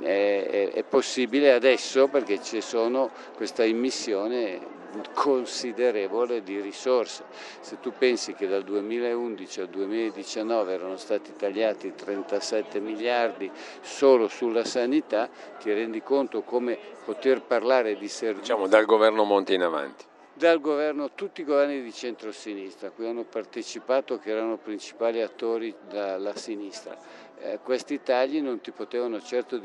[0.00, 4.72] è, è, possibile adesso perché ci sono questa immissione
[5.12, 7.24] considerevole di risorse.
[7.60, 14.64] Se tu pensi che dal 2011 al 2019 erano stati tagliati 37 miliardi solo sulla
[14.64, 15.28] sanità,
[15.58, 18.42] ti rendi conto come poter parlare di servizi.
[18.42, 20.04] Diciamo dal governo Monti in avanti
[20.36, 25.72] dal governo, tutti i governi di centrosinistra, a cui hanno partecipato, che erano principali attori
[25.88, 26.96] dalla sinistra.
[27.40, 29.60] Eh, questi tagli non ti potevano certo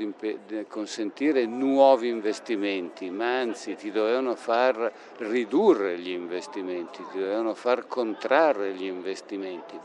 [0.68, 8.74] consentire nuovi investimenti, ma anzi ti dovevano far ridurre gli investimenti, ti dovevano far contrarre
[8.74, 9.80] gli investimenti.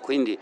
[0.00, 0.38] Quindi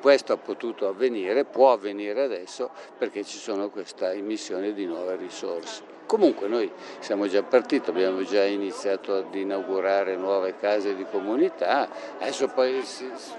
[0.00, 6.01] questo ha potuto avvenire, può avvenire adesso perché ci sono questa emissione di nuove risorse.
[6.12, 11.88] Comunque noi siamo già partiti, abbiamo già iniziato ad inaugurare nuove case di comunità,
[12.18, 12.84] adesso poi il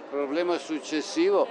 [0.10, 1.48] problema successivo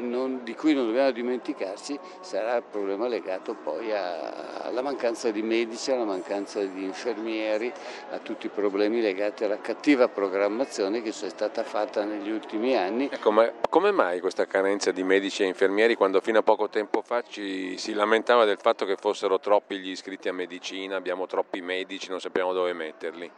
[0.00, 5.40] non, di cui non dobbiamo dimenticarci sarà il problema legato poi a, alla mancanza di
[5.40, 7.72] medici, alla mancanza di infermieri,
[8.10, 13.08] a tutti i problemi legati alla cattiva programmazione che è stata fatta negli ultimi anni.
[13.12, 17.02] Ecco, ma come mai questa carenza di medici e infermieri quando fino a poco tempo
[17.02, 20.54] fa ci, si lamentava del fatto che fossero troppi gli iscritti a medicina?
[20.56, 23.30] Medicina, abbiamo troppi medici, non sappiamo dove metterli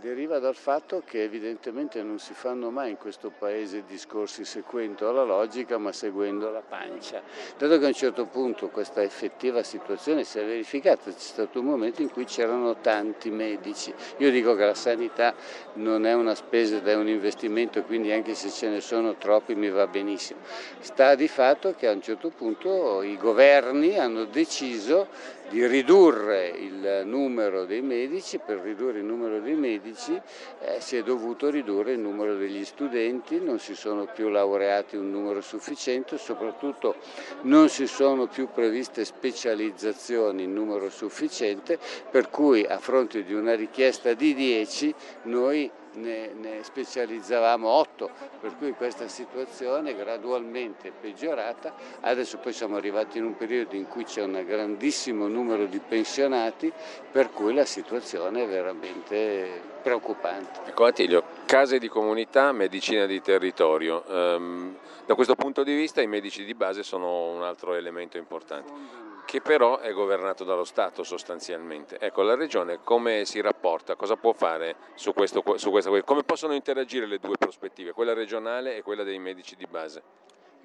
[0.00, 5.22] deriva dal fatto che evidentemente non si fanno mai in questo paese discorsi seguendo la
[5.22, 7.22] logica ma seguendo la pancia.
[7.56, 11.66] Dato che a un certo punto questa effettiva situazione si è verificata, c'è stato un
[11.66, 13.94] momento in cui c'erano tanti medici.
[14.18, 15.34] Io dico che la sanità
[15.74, 19.54] non è una spesa ed è un investimento, quindi anche se ce ne sono troppi
[19.54, 20.40] mi va benissimo.
[20.80, 25.08] Sta di fatto che a un certo punto i governi hanno deciso
[25.48, 30.20] di ridurre il numero dei medici, per ridurre il numero dei medici
[30.60, 35.10] eh, si è dovuto ridurre il numero degli studenti, non si sono più laureati un
[35.10, 36.96] numero sufficiente, soprattutto
[37.42, 41.78] non si sono più previste specializzazioni in numero sufficiente,
[42.10, 48.56] per cui a fronte di una richiesta di 10 noi ne, ne specializzavamo 8, per
[48.56, 54.04] cui questa situazione è gradualmente peggiorata, adesso poi siamo arrivati in un periodo in cui
[54.04, 56.72] c'è un grandissimo numero di pensionati,
[57.10, 60.60] per cui la situazione è veramente preoccupante.
[60.66, 66.06] Ecco Attilio, case di comunità, medicina di territorio, um, da questo punto di vista i
[66.06, 71.98] medici di base sono un altro elemento importante che però è governato dallo Stato sostanzialmente.
[71.98, 75.90] Ecco, la Regione come si rapporta, cosa può fare su, questo, su questa?
[76.02, 80.02] Come possono interagire le due prospettive, quella regionale e quella dei medici di base?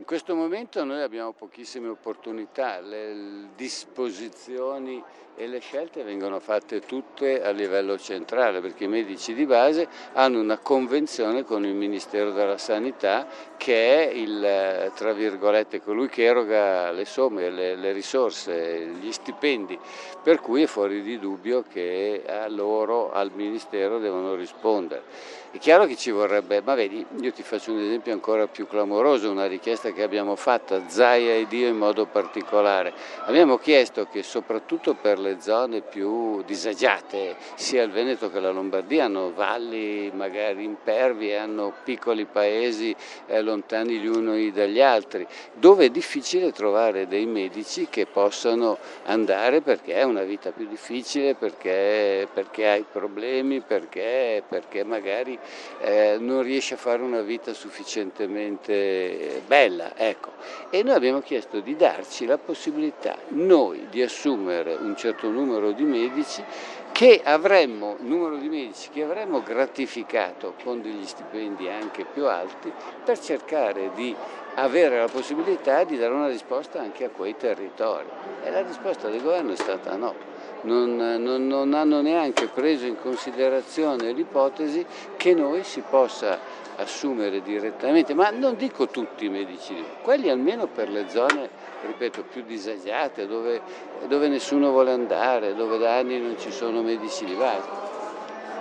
[0.01, 5.01] In questo momento noi abbiamo pochissime opportunità, le disposizioni
[5.35, 10.39] e le scelte vengono fatte tutte a livello centrale perché i medici di base hanno
[10.39, 13.27] una convenzione con il Ministero della Sanità
[13.57, 19.77] che è il, tra virgolette, colui che eroga le somme, le, le risorse, gli stipendi,
[20.23, 25.03] per cui è fuori di dubbio che a loro, al Ministero, devono rispondere.
[25.51, 29.29] È chiaro che ci vorrebbe, ma vedi, io ti faccio un esempio ancora più clamoroso,
[29.29, 32.93] una richiesta che abbiamo fatto, Zaia ed io in modo particolare.
[33.25, 39.05] Abbiamo chiesto che soprattutto per le zone più disagiate, sia il Veneto che la Lombardia
[39.05, 42.95] hanno valli magari impervi, hanno piccoli paesi
[43.27, 49.61] eh, lontani gli uni dagli altri, dove è difficile trovare dei medici che possano andare
[49.61, 55.37] perché è una vita più difficile, perché, perché hai problemi, perché, perché magari
[55.79, 59.80] eh, non riesce a fare una vita sufficientemente bella.
[59.95, 60.31] Ecco.
[60.69, 65.83] E noi abbiamo chiesto di darci la possibilità noi di assumere un certo numero di
[65.83, 66.43] medici
[66.91, 72.71] che avremmo, numero di medici che avremmo gratificato con degli stipendi anche più alti
[73.03, 74.15] per cercare di
[74.55, 78.07] avere la possibilità di dare una risposta anche a quei territori.
[78.43, 80.30] E la risposta del governo è stata no
[80.61, 84.85] non, non, non hanno neanche preso in considerazione l'ipotesi
[85.17, 86.39] che noi si possa
[86.77, 91.49] assumere direttamente, ma non dico tutti i medici, quelli almeno per le zone,
[91.85, 93.61] ripeto, più disagiate, dove,
[94.07, 97.67] dove nessuno vuole andare, dove da anni non ci sono medici di base.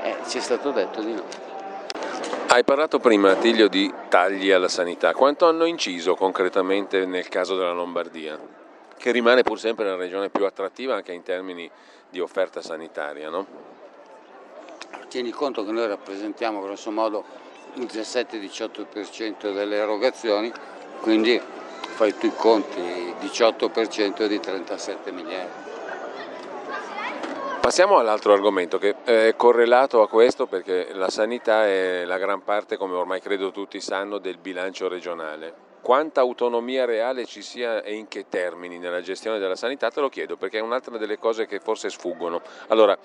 [0.03, 1.23] Eh, ci è stato detto di no.
[2.49, 5.13] Hai parlato prima, Tiglio, di tagli alla sanità.
[5.15, 8.39] Quanto hanno inciso concretamente nel caso della Lombardia?
[9.01, 11.71] Che rimane pur sempre la regione più attrattiva anche in termini
[12.11, 13.47] di offerta sanitaria, no?
[15.09, 17.25] Tieni conto che noi rappresentiamo grosso modo
[17.77, 20.53] il 17-18% delle erogazioni,
[21.01, 22.79] quindi fai tu i conti,
[23.23, 25.69] 18% di 37 miliardi.
[27.59, 32.77] Passiamo all'altro argomento che è correlato a questo perché la sanità è la gran parte,
[32.77, 38.09] come ormai credo tutti sanno, del bilancio regionale quanta autonomia reale ci sia e in
[38.09, 41.61] che termini nella gestione della sanità, te lo chiedo perché è un'altra delle cose che
[41.61, 42.41] forse sfuggono.
[42.69, 42.97] Allora,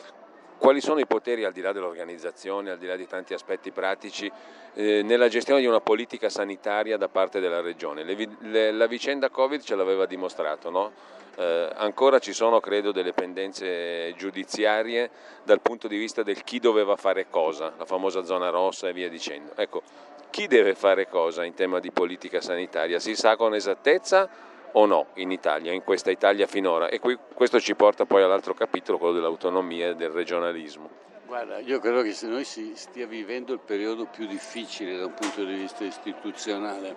[0.57, 4.31] quali sono i poteri al di là dell'organizzazione, al di là di tanti aspetti pratici,
[4.73, 8.03] eh, nella gestione di una politica sanitaria da parte della Regione?
[8.03, 10.91] Le, le, la vicenda Covid ce l'aveva dimostrato, no?
[11.35, 15.09] eh, ancora ci sono credo delle pendenze giudiziarie
[15.43, 19.09] dal punto di vista del chi doveva fare cosa, la famosa zona rossa e via
[19.09, 19.51] dicendo.
[19.55, 19.81] Ecco,
[20.29, 22.99] chi deve fare cosa in tema di politica sanitaria?
[22.99, 24.29] Si sa con esattezza
[24.73, 26.89] o no in Italia, in questa Italia finora?
[26.89, 30.89] E qui, questo ci porta poi all'altro capitolo, quello dell'autonomia e del regionalismo.
[31.25, 35.13] Guarda, io credo che se noi si stia vivendo il periodo più difficile da un
[35.13, 36.95] punto di vista istituzionale,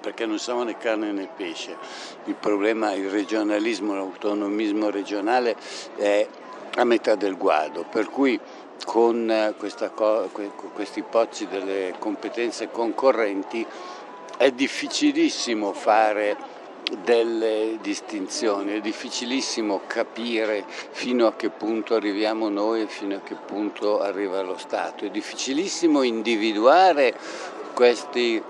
[0.00, 1.76] perché non siamo né carne né pesce.
[2.24, 5.56] Il problema, il regionalismo, l'autonomismo regionale
[5.96, 6.26] è
[6.76, 8.38] a metà del guado, per cui
[8.84, 13.66] con eh, questa, questi ipotesi delle competenze concorrenti
[14.36, 16.36] è difficilissimo fare
[17.02, 23.36] delle distinzioni, è difficilissimo capire fino a che punto arriviamo noi e fino a che
[23.36, 27.16] punto arriva lo Stato, è difficilissimo individuare
[27.72, 28.42] questi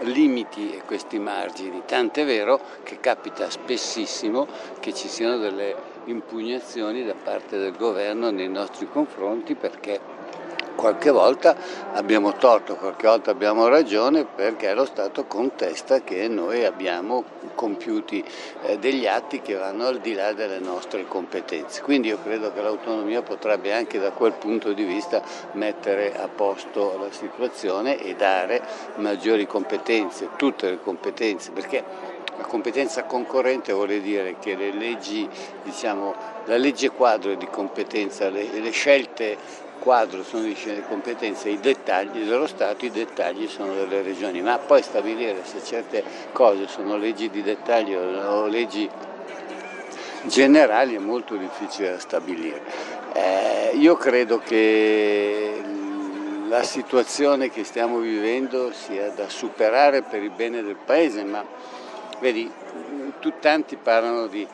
[0.00, 4.46] limiti e questi margini, tant'è vero che capita spessissimo
[4.80, 5.74] che ci siano delle
[6.04, 10.00] impugnazioni da parte del governo nei nostri confronti perché
[10.80, 11.54] qualche volta
[11.92, 17.22] abbiamo torto, qualche volta abbiamo ragione perché lo Stato contesta che noi abbiamo
[17.54, 18.24] compiuti
[18.62, 21.82] eh, degli atti che vanno al di là delle nostre competenze.
[21.82, 25.22] Quindi io credo che l'autonomia potrebbe anche da quel punto di vista
[25.52, 28.62] mettere a posto la situazione e dare
[28.94, 31.84] maggiori competenze, tutte le competenze, perché
[32.38, 35.28] la competenza concorrente vuole dire che le leggi,
[35.62, 36.14] diciamo,
[36.46, 40.56] la legge quadro di competenza, le, le scelte quadro sono di
[40.86, 46.04] competenza, i dettagli dello Stato, i dettagli sono delle regioni, ma poi stabilire se certe
[46.32, 48.88] cose sono leggi di dettaglio o leggi
[50.22, 52.62] generali è molto difficile da stabilire.
[53.12, 55.60] Eh, io credo che
[56.46, 61.44] la situazione che stiamo vivendo sia da superare per il bene del Paese, ma
[62.20, 62.52] Vedi,
[63.20, 64.46] tu, tanti parlano di,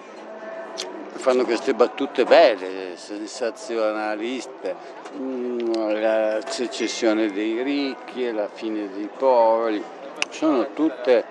[1.14, 9.82] fanno queste battute belle, sensazionaliste, mm, la secessione dei ricchi e la fine dei poveri,
[10.30, 11.24] sono tutte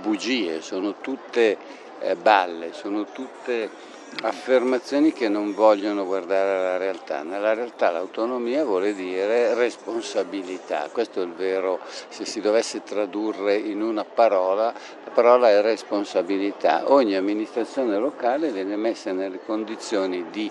[0.00, 1.56] bugie, sono tutte
[2.00, 3.92] eh, balle, sono tutte
[4.22, 7.22] affermazioni che non vogliono guardare alla realtà.
[7.22, 13.82] Nella realtà l'autonomia vuole dire responsabilità, questo è il vero, se si dovesse tradurre in
[13.82, 14.72] una parola,
[15.04, 16.92] la parola è responsabilità.
[16.92, 20.50] Ogni amministrazione locale viene messa nelle condizioni di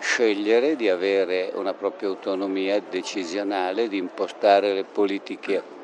[0.00, 5.78] scegliere, di avere una propria autonomia decisionale, di impostare le politiche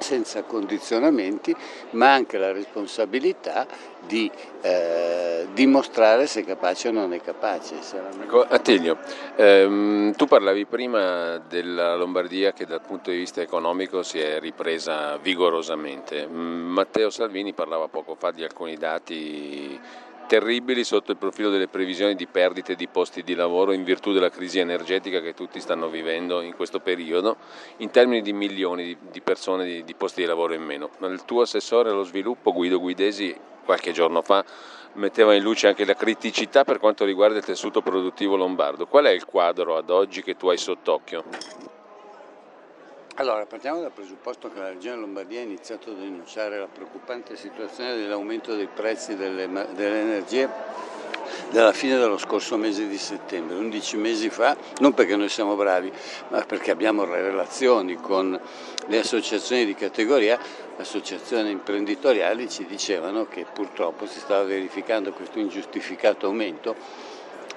[0.00, 1.54] senza condizionamenti,
[1.90, 3.66] ma anche la responsabilità
[4.06, 7.76] di eh, dimostrare se è capace o non è capace.
[8.22, 8.98] Ecco, Attilio,
[9.36, 15.16] ehm, tu parlavi prima della Lombardia che dal punto di vista economico si è ripresa
[15.18, 16.26] vigorosamente.
[16.26, 19.78] Matteo Salvini parlava poco fa di alcuni dati
[20.28, 24.28] terribili sotto il profilo delle previsioni di perdite di posti di lavoro in virtù della
[24.28, 27.38] crisi energetica che tutti stanno vivendo in questo periodo,
[27.78, 30.90] in termini di milioni di persone di, di posti di lavoro in meno.
[31.00, 34.44] Il tuo assessore allo sviluppo Guido Guidesi qualche giorno fa
[34.94, 38.86] metteva in luce anche la criticità per quanto riguarda il tessuto produttivo lombardo.
[38.86, 41.77] Qual è il quadro ad oggi che tu hai sott'occhio?
[43.20, 47.96] Allora, partiamo dal presupposto che la Regione Lombardia ha iniziato a denunciare la preoccupante situazione
[47.96, 50.48] dell'aumento dei prezzi delle, energie
[51.50, 55.92] dalla fine dello scorso mese di settembre, 11 mesi fa, non perché noi siamo bravi,
[56.28, 58.40] ma perché abbiamo relazioni con
[58.86, 60.38] le associazioni di categoria,
[60.76, 66.76] associazioni imprenditoriali ci dicevano che purtroppo si stava verificando questo ingiustificato aumento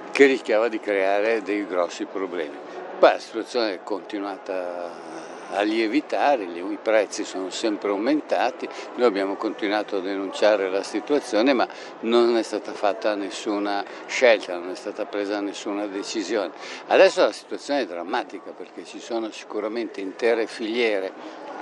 [0.10, 2.58] che rischiava di creare dei grossi problemi.
[2.98, 9.98] Poi la situazione è continuata a lievitare, i prezzi sono sempre aumentati, noi abbiamo continuato
[9.98, 11.68] a denunciare la situazione ma
[12.02, 16.52] non è stata fatta nessuna scelta, non è stata presa nessuna decisione.
[16.88, 21.12] Adesso la situazione è drammatica perché ci sono sicuramente intere filiere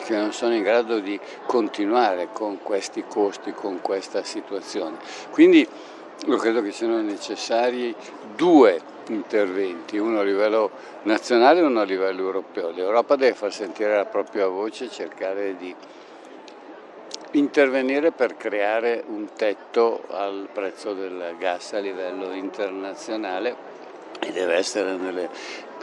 [0.03, 4.97] che non sono in grado di continuare con questi costi, con questa situazione.
[5.31, 5.67] Quindi
[6.25, 7.95] io credo che siano necessari
[8.35, 10.71] due interventi, uno a livello
[11.03, 12.71] nazionale e uno a livello europeo.
[12.71, 15.75] L'Europa deve far sentire la propria voce e cercare di
[17.31, 23.55] intervenire per creare un tetto al prezzo del gas a livello internazionale
[24.19, 25.29] e deve essere nelle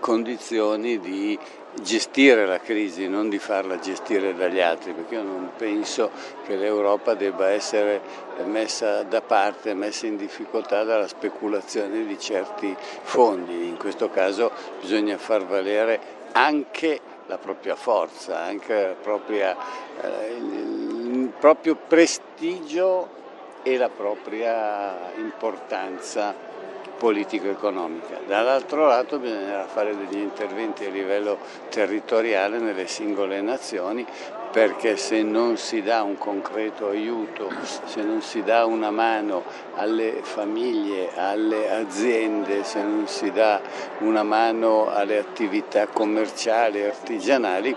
[0.00, 1.38] condizioni di
[1.82, 6.10] gestire la crisi, non di farla gestire dagli altri, perché io non penso
[6.46, 8.00] che l'Europa debba essere
[8.44, 13.68] messa da parte, messa in difficoltà dalla speculazione di certi fondi.
[13.68, 16.00] In questo caso bisogna far valere
[16.32, 19.56] anche la propria forza, anche propria,
[20.00, 23.08] eh, il proprio prestigio
[23.62, 26.34] e la propria importanza
[26.98, 28.20] politico-economica.
[28.26, 31.38] Dall'altro lato bisognerà fare degli interventi a livello
[31.68, 34.06] territoriale nelle singole nazioni
[34.56, 37.50] perché se non si dà un concreto aiuto,
[37.84, 39.44] se non si dà una mano
[39.74, 43.60] alle famiglie, alle aziende, se non si dà
[43.98, 47.76] una mano alle attività commerciali e artigianali,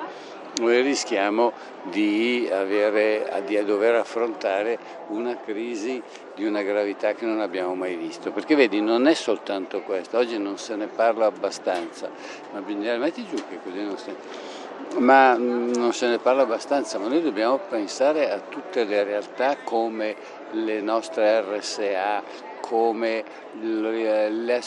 [0.59, 1.51] noi rischiamo
[1.83, 6.01] di, avere, di dover affrontare una crisi
[6.35, 8.31] di una gravità che non abbiamo mai visto.
[8.31, 12.09] Perché vedi, non è soltanto questo, oggi non se ne parla abbastanza,
[12.53, 14.57] ma bisogna metti giù che così non se
[14.97, 19.57] ma mm, non se ne parla abbastanza, ma noi dobbiamo pensare a tutte le realtà
[19.63, 20.15] come
[20.51, 22.23] le nostre RSA,
[22.69, 23.23] come
[23.61, 24.61] le, le,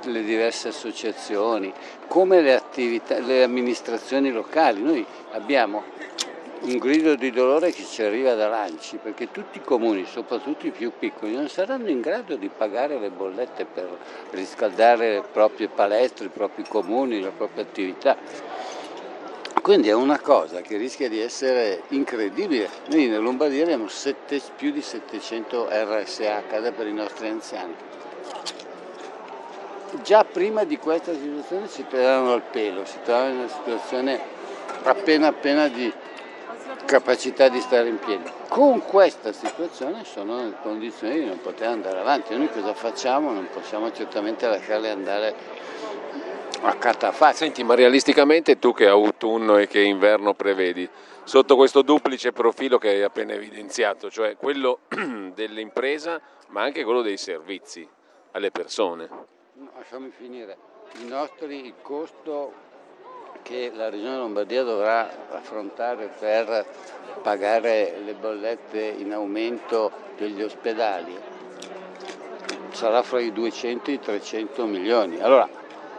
[0.00, 1.70] le, diverse associazioni,
[2.08, 4.80] come le, attività, le amministrazioni locali.
[4.80, 5.82] Noi abbiamo
[6.62, 10.70] un grido di dolore che ci arriva da Lanci, perché tutti i comuni, soprattutto i
[10.70, 13.98] più piccoli, non saranno in grado di pagare le bollette per
[14.30, 18.16] riscaldare le proprie palestre, i propri comuni, la propria attività.
[19.62, 22.68] Quindi è una cosa che rischia di essere incredibile.
[22.88, 27.72] Noi in Lombardia abbiamo sette, più di 700 RSA per i nostri anziani.
[30.02, 34.20] Già prima di questa situazione si trovavano al pelo, si trovavano in una situazione
[34.82, 35.92] appena appena di
[36.84, 38.28] capacità di stare in piedi.
[38.48, 42.36] Con questa situazione sono in condizioni di non poter andare avanti.
[42.36, 43.30] Noi cosa facciamo?
[43.30, 45.34] Non possiamo certamente lasciarle andare
[46.62, 47.38] a catafascio.
[47.38, 50.88] Senti, ma realisticamente tu che autunno e che inverno prevedi,
[51.24, 54.80] sotto questo duplice profilo che hai appena evidenziato, cioè quello
[55.34, 57.88] dell'impresa ma anche quello dei servizi
[58.32, 59.08] alle persone?
[59.74, 60.56] Lasciami finire.
[61.00, 62.52] I nostri, il costo
[63.42, 66.66] che la Regione Lombardia dovrà affrontare per
[67.22, 71.30] pagare le bollette in aumento degli ospedali
[72.72, 75.20] sarà fra i 200 e i 300 milioni.
[75.20, 75.48] Allora,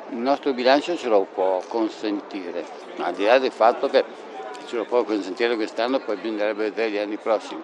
[0.09, 2.65] il nostro bilancio ce lo può consentire,
[2.97, 4.03] ma al di là del fatto che
[4.67, 7.63] ce lo può consentire quest'anno, poi bisognerebbe vedere gli anni prossimi.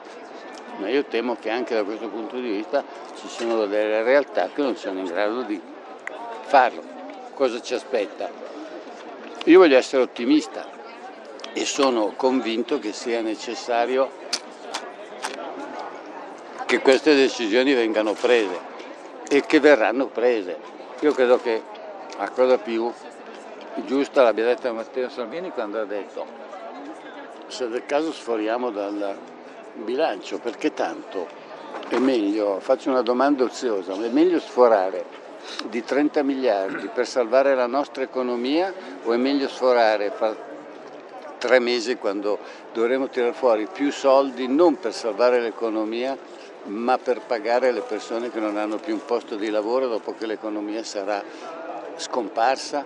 [0.77, 2.83] Ma io temo che anche da questo punto di vista
[3.19, 5.59] ci sono delle realtà che non sono in grado di
[6.41, 6.81] farlo.
[7.33, 8.29] Cosa ci aspetta?
[9.45, 10.67] Io voglio essere ottimista
[11.53, 14.09] e sono convinto che sia necessario
[16.65, 18.59] che queste decisioni vengano prese
[19.27, 20.57] e che verranno prese.
[21.01, 21.61] Io credo che
[22.19, 22.91] la cosa più
[23.85, 26.25] giusta l'abbia detta Matteo Salvini quando ha detto
[27.47, 29.17] se del caso sforiamo dal
[29.73, 31.27] bilancio, perché tanto
[31.87, 35.05] è meglio, faccio una domanda oziosa, è meglio sforare
[35.69, 38.71] di 30 miliardi per salvare la nostra economia
[39.03, 40.35] o è meglio sforare fra
[41.37, 42.37] tre mesi quando
[42.73, 46.17] dovremo tirare fuori più soldi non per salvare l'economia
[46.65, 50.25] ma per pagare le persone che non hanno più un posto di lavoro dopo che
[50.25, 51.23] l'economia sarà
[51.99, 52.85] scomparsa?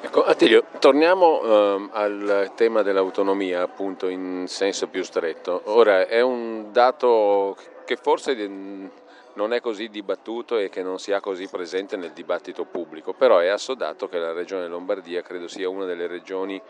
[0.00, 5.62] Ecco, Attilio, torniamo eh, al tema dell'autonomia, appunto, in senso più stretto.
[5.64, 8.34] Ora, è un dato che forse
[9.34, 13.38] non è così dibattuto e che non si ha così presente nel dibattito pubblico, però
[13.38, 16.60] è assodato che la regione Lombardia credo sia una delle regioni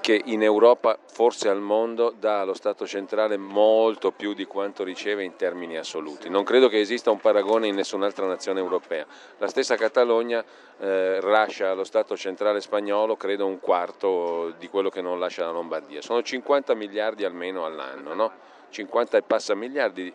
[0.00, 5.24] che in Europa, forse al mondo, dà allo Stato centrale molto più di quanto riceve
[5.24, 6.28] in termini assoluti.
[6.28, 9.04] Non credo che esista un paragone in nessun'altra nazione europea.
[9.38, 10.44] La stessa Catalogna
[10.78, 15.50] eh, lascia allo Stato centrale spagnolo, credo, un quarto di quello che non lascia la
[15.50, 16.00] Lombardia.
[16.02, 18.32] Sono 50 miliardi almeno all'anno, no?
[18.70, 20.12] 50 e passa miliardi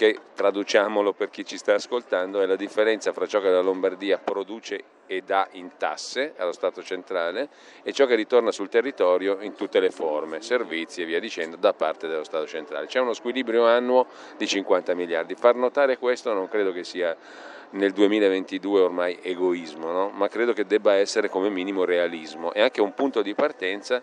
[0.00, 4.16] che traduciamolo per chi ci sta ascoltando è la differenza fra ciò che la Lombardia
[4.16, 7.50] produce e dà in tasse allo Stato centrale
[7.82, 11.74] e ciò che ritorna sul territorio in tutte le forme, servizi e via dicendo da
[11.74, 12.86] parte dello Stato centrale.
[12.86, 14.06] C'è uno squilibrio annuo
[14.38, 15.34] di 50 miliardi.
[15.34, 17.14] Far notare questo non credo che sia
[17.72, 20.08] nel 2022 ormai egoismo, no?
[20.08, 24.02] ma credo che debba essere come minimo realismo e anche un punto di partenza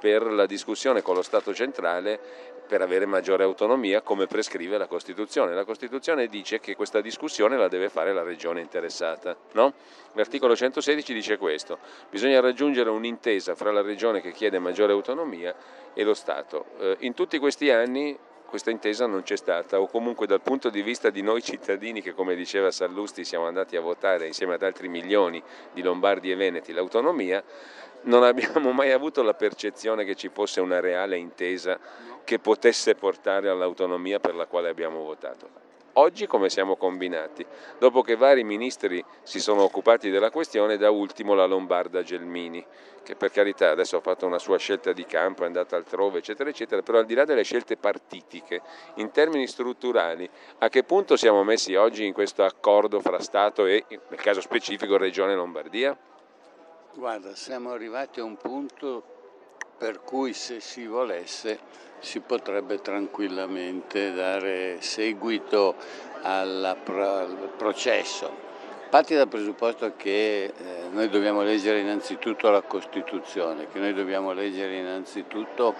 [0.00, 5.54] per la discussione con lo Stato centrale per avere maggiore autonomia come prescrive la Costituzione.
[5.54, 9.36] La Costituzione dice che questa discussione la deve fare la regione interessata.
[9.54, 9.72] No?
[10.12, 11.78] L'articolo 116 dice questo,
[12.10, 15.52] bisogna raggiungere un'intesa fra la regione che chiede maggiore autonomia
[15.92, 16.66] e lo Stato.
[16.78, 18.16] Eh, in tutti questi anni
[18.46, 22.12] questa intesa non c'è stata o comunque dal punto di vista di noi cittadini che
[22.12, 25.42] come diceva Sallusti siamo andati a votare insieme ad altri milioni
[25.72, 27.42] di Lombardi e Veneti l'autonomia,
[28.02, 31.78] non abbiamo mai avuto la percezione che ci fosse una reale intesa
[32.24, 35.68] che potesse portare all'autonomia per la quale abbiamo votato.
[35.94, 37.44] Oggi come siamo combinati?
[37.78, 42.64] Dopo che vari ministri si sono occupati della questione, da ultimo la Lombarda Gelmini,
[43.02, 46.48] che per carità adesso ha fatto una sua scelta di campo, è andata altrove, eccetera,
[46.48, 48.62] eccetera, però al di là delle scelte partitiche,
[48.94, 53.84] in termini strutturali, a che punto siamo messi oggi in questo accordo fra Stato e,
[53.88, 55.96] nel caso specifico, Regione Lombardia?
[56.94, 59.02] Guarda, siamo arrivati a un punto
[59.76, 65.74] per cui se si volesse si potrebbe tranquillamente dare seguito
[66.22, 66.76] al
[67.56, 68.48] processo.
[68.90, 70.52] Parti dal presupposto che eh,
[70.90, 75.74] noi dobbiamo leggere innanzitutto la Costituzione, che noi dobbiamo leggere innanzitutto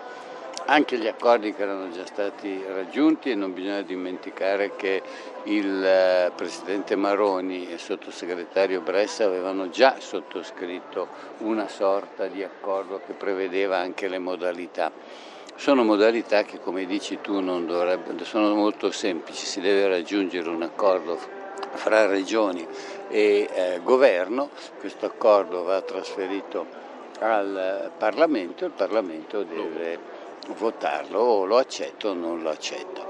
[0.66, 5.02] anche gli accordi che erano già stati raggiunti e non bisogna dimenticare che
[5.44, 13.00] il eh, Presidente Maroni e il sottosegretario Bressa avevano già sottoscritto una sorta di accordo
[13.04, 14.92] che prevedeva anche le modalità.
[15.60, 17.34] Sono modalità che come dici tu
[18.22, 21.18] sono molto semplici, si deve raggiungere un accordo
[21.74, 22.66] fra regioni
[23.10, 26.64] e eh, governo, questo accordo va trasferito
[27.18, 29.98] al Parlamento, il Parlamento deve
[30.56, 33.06] votarlo o lo accetto o non lo accetto.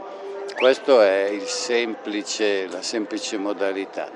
[0.57, 4.11] Questa è semplice, la semplice modalità.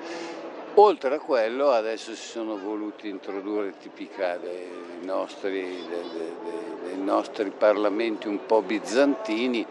[0.76, 4.68] Oltre a quello adesso si sono voluti introdurre tipica dei
[5.02, 6.34] nostri, dei,
[6.82, 9.64] dei nostri parlamenti un po' bizantini,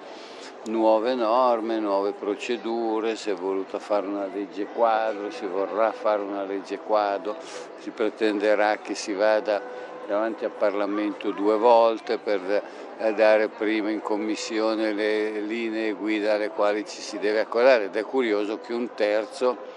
[0.67, 6.45] nuove norme, nuove procedure, si è voluta fare una legge quadro, si vorrà fare una
[6.45, 7.35] legge quadro,
[7.79, 9.61] si pretenderà che si vada
[10.07, 12.63] davanti al Parlamento due volte per
[13.13, 18.03] dare prima in commissione le linee guida alle quali ci si deve accordare ed è
[18.03, 19.72] curioso che un terzo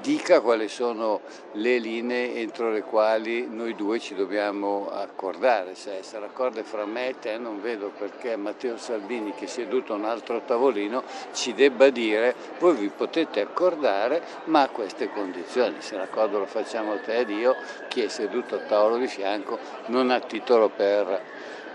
[0.00, 1.20] dica quali sono
[1.52, 5.74] le linee entro le quali noi due ci dobbiamo accordare.
[5.74, 9.92] Se essere d'accordo fra me e te non vedo perché Matteo Salvini che è seduto
[9.92, 11.02] a un altro tavolino
[11.32, 15.76] ci debba dire voi vi potete accordare ma a queste condizioni.
[15.78, 17.56] Se l'accordo lo facciamo te ed io,
[17.88, 21.22] chi è seduto al tavolo di fianco non ha titolo per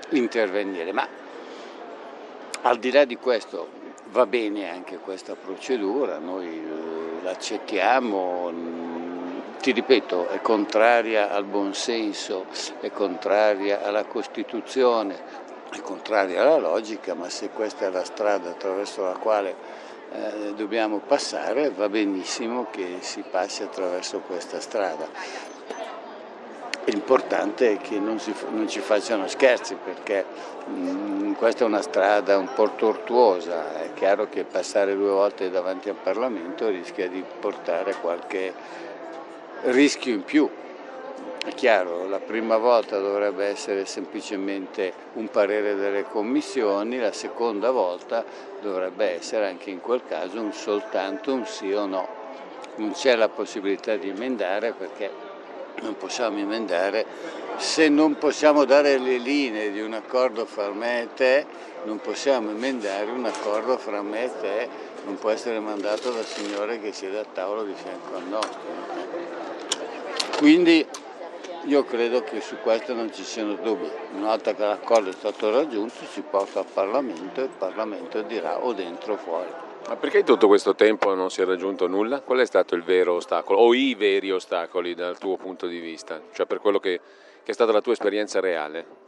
[0.10, 0.92] intervenire.
[0.92, 1.08] Ma
[2.62, 3.82] al di là di questo
[4.14, 8.54] va bene anche questa procedura, noi eh, l'accettiamo,
[9.60, 12.46] ti ripeto, è contraria al buonsenso,
[12.80, 15.20] è contraria alla Costituzione,
[15.72, 19.56] è contraria alla logica, ma se questa è la strada attraverso la quale
[20.12, 25.53] eh, dobbiamo passare, va benissimo che si passi attraverso questa strada.
[26.86, 30.26] L'importante è che non, si, non, ci facciano scherzi perché
[30.66, 35.50] mh, mm, questa è una strada un po' tortuosa, è chiaro che passare due volte
[35.50, 38.54] davanti al Parlamento rischia di portare qualche
[39.64, 40.50] rischio in più.
[41.46, 48.26] È chiaro, la prima volta dovrebbe essere semplicemente un parere delle commissioni, la seconda volta
[48.62, 52.08] dovrebbe essere anche in quel caso un soltanto un sì o no.
[52.76, 55.32] Non c'è la possibilità di emendare perché
[55.82, 57.06] non possiamo emendare,
[57.58, 61.46] se non possiamo dare le linee di un accordo fra me e te,
[61.84, 64.70] non possiamo emendare un accordo fra me e te,
[65.06, 68.60] non può essere mandato dal Signore che siede a tavolo di fianco al nostro.
[70.38, 70.86] Quindi
[71.66, 73.90] io credo che su questo non ci siano dubbi.
[74.16, 78.64] Una volta che l'accordo è stato raggiunto si porta al Parlamento e il Parlamento dirà
[78.64, 79.73] o dentro o fuori.
[79.88, 82.22] Ma perché in tutto questo tempo non si è raggiunto nulla?
[82.22, 86.22] Qual è stato il vero ostacolo o i veri ostacoli dal tuo punto di vista?
[86.32, 87.00] Cioè per quello che,
[87.44, 89.02] che è stata la tua esperienza reale?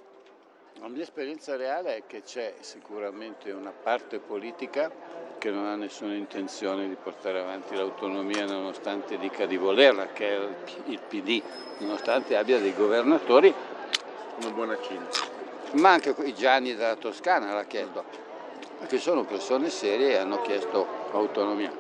[0.82, 4.92] La mia esperienza reale è che c'è sicuramente una parte politica
[5.38, 10.48] che non ha nessuna intenzione di portare avanti l'autonomia nonostante dica di volerla, che è
[10.86, 11.42] il PD,
[11.80, 13.52] nonostante abbia dei governatori.
[14.42, 15.08] Una buona Cina.
[15.76, 18.25] Ma anche i Gianni della Toscana l'ha chiesto
[18.88, 21.72] che sono persone serie e hanno chiesto autonomia.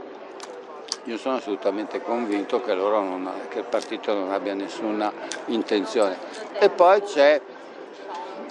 [1.06, 5.12] Io sono assolutamente convinto che, non, che il partito non abbia nessuna
[5.46, 6.18] intenzione.
[6.60, 7.40] E poi c'è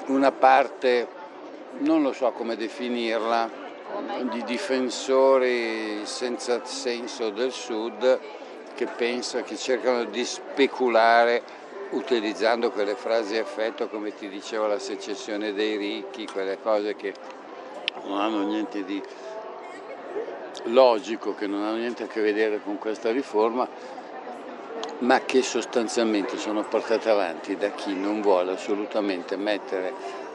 [0.06, 1.08] una parte,
[1.78, 3.62] non lo so come definirla,
[4.30, 8.20] di difensori senza senso del Sud
[8.74, 11.42] che pensa, che cercano di speculare
[11.90, 17.14] utilizzando quelle frasi a effetto come ti dicevo la secessione dei ricchi, quelle cose che
[18.06, 19.02] non hanno niente di
[20.64, 23.68] logico, che non hanno niente a che vedere con questa riforma,
[24.98, 29.92] ma che sostanzialmente sono portate avanti da chi non vuole assolutamente mettere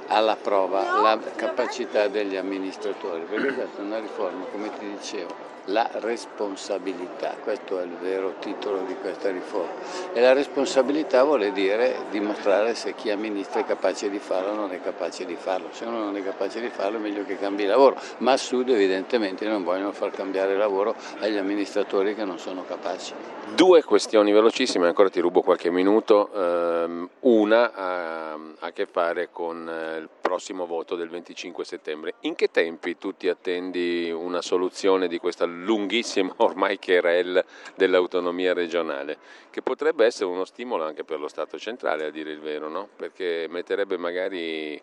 [0.08, 5.34] alla prova la capacità degli amministratori, perché questa è una riforma, come ti dicevo,
[5.70, 9.72] la responsabilità, questo è il vero titolo di questa riforma.
[10.14, 14.72] E la responsabilità vuole dire dimostrare se chi amministra è capace di farlo o non
[14.72, 15.68] è capace di farlo.
[15.72, 18.70] Se uno non è capace di farlo è meglio che cambi lavoro, ma a Sud
[18.70, 23.14] evidentemente non vogliono far cambiare lavoro agli amministratori che non sono capaci.
[23.54, 26.30] Due questioni velocissime, ancora ti rubo qualche minuto.
[26.34, 32.14] Um, una ha a che fare con eh, il prossimo voto del 25 settembre.
[32.22, 37.44] In che tempi tu ti attendi una soluzione di questa lunghissima ormai querel
[37.76, 39.18] dell'autonomia regionale,
[39.49, 42.88] che potrebbe essere uno stimolo anche per lo Stato centrale, a dire il vero, no?
[42.95, 44.81] perché metterebbe magari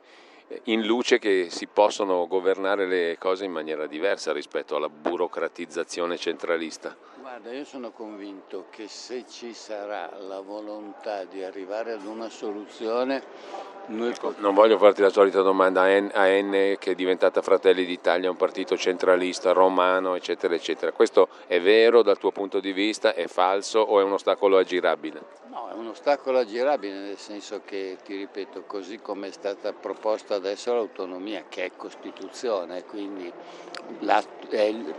[0.64, 7.15] in luce che si possono governare le cose in maniera diversa rispetto alla burocratizzazione centralista.
[7.38, 13.22] Guarda, io sono convinto che se ci sarà la volontà di arrivare ad una soluzione,
[13.88, 18.38] noi Non voglio farti la solita domanda a N, che è diventata Fratelli d'Italia, un
[18.38, 20.92] partito centralista, romano, eccetera, eccetera.
[20.92, 25.20] Questo è vero dal tuo punto di vista, è falso o è un ostacolo aggirabile?
[25.50, 30.36] No, è un ostacolo aggirabile nel senso che, ti ripeto, così come è stata proposta
[30.36, 33.30] adesso l'autonomia, che è Costituzione, quindi
[34.48, 34.94] è il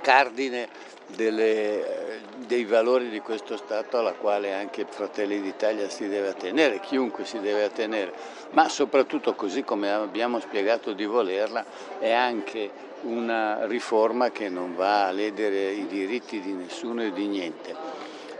[0.00, 0.68] cardine
[1.06, 7.24] delle, dei valori di questo Stato alla quale anche Fratelli d'Italia si deve attenere, chiunque
[7.24, 8.12] si deve attenere,
[8.50, 11.64] ma soprattutto così come abbiamo spiegato di volerla
[11.98, 17.26] è anche una riforma che non va a ledere i diritti di nessuno e di
[17.26, 17.74] niente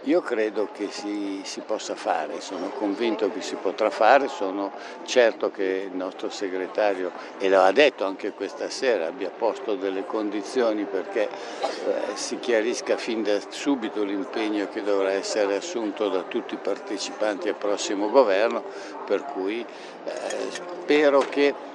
[0.04, 4.72] io credo che si, si, possa fare, sono convinto che si potrà fare, sono
[5.04, 10.06] certo che il nostro segretario, e lo ha detto anche questa sera, abbia posto delle
[10.06, 16.54] condizioni perché eh, si chiarisca fin da subito l'impegno che dovrà essere assunto da tutti
[16.54, 18.64] i partecipanti al prossimo governo,
[19.04, 20.12] per cui eh,
[20.50, 21.68] spero che...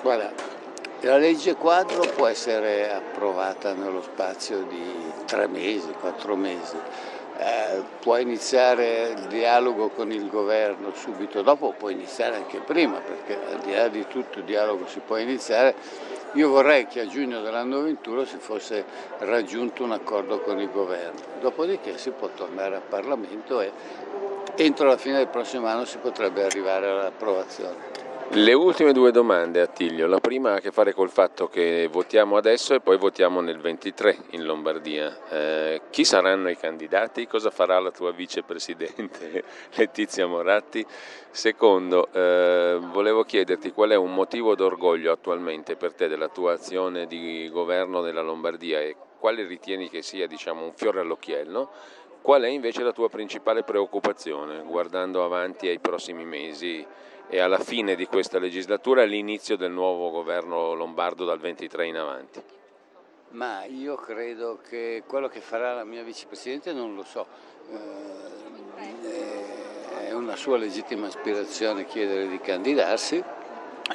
[0.00, 0.32] Guarda,
[1.02, 6.76] la legge quadro può essere approvata nello spazio di tre mesi, quattro mesi
[7.44, 13.36] eh, può iniziare il dialogo con il governo subito dopo, può iniziare anche prima, perché
[13.52, 15.74] al di là di tutto il dialogo si può iniziare.
[16.34, 18.84] Io vorrei che a giugno dell'anno 21 si fosse
[19.18, 23.72] raggiunto un accordo con il governo, dopodiché si può tornare al Parlamento e
[24.56, 28.01] entro la fine del prossimo anno si potrebbe arrivare all'approvazione.
[28.34, 32.38] Le ultime due domande Attilio, la prima ha a che fare col fatto che votiamo
[32.38, 35.28] adesso e poi votiamo nel 23 in Lombardia.
[35.28, 37.26] Eh, chi saranno i candidati?
[37.26, 39.44] Cosa farà la tua vicepresidente
[39.76, 40.82] Letizia Moratti?
[41.30, 47.06] Secondo, eh, volevo chiederti qual è un motivo d'orgoglio attualmente per te della tua azione
[47.06, 51.70] di governo della Lombardia e quale ritieni che sia diciamo, un fiore all'occhiello?
[52.22, 56.86] Qual è invece la tua principale preoccupazione guardando avanti ai prossimi mesi?
[57.32, 61.96] E alla fine di questa legislatura e all'inizio del nuovo governo lombardo dal 23 in
[61.96, 62.42] avanti?
[63.30, 67.26] Ma io credo che quello che farà la mia vicepresidente non lo so.
[67.70, 68.42] Eh,
[70.08, 73.24] è una sua legittima aspirazione chiedere di candidarsi.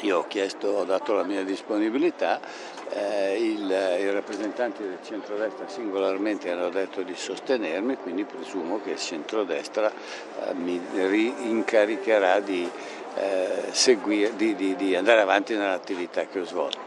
[0.01, 2.39] Io ho chiesto, ho dato la mia disponibilità,
[2.89, 8.99] eh, il, i rappresentanti del centrodestra singolarmente hanno detto di sostenermi, quindi presumo che il
[8.99, 12.69] centrodestra eh, mi rincaricherà di
[13.71, 16.79] seguire, di, di, di, andare avanti nell'attività che ho svolto.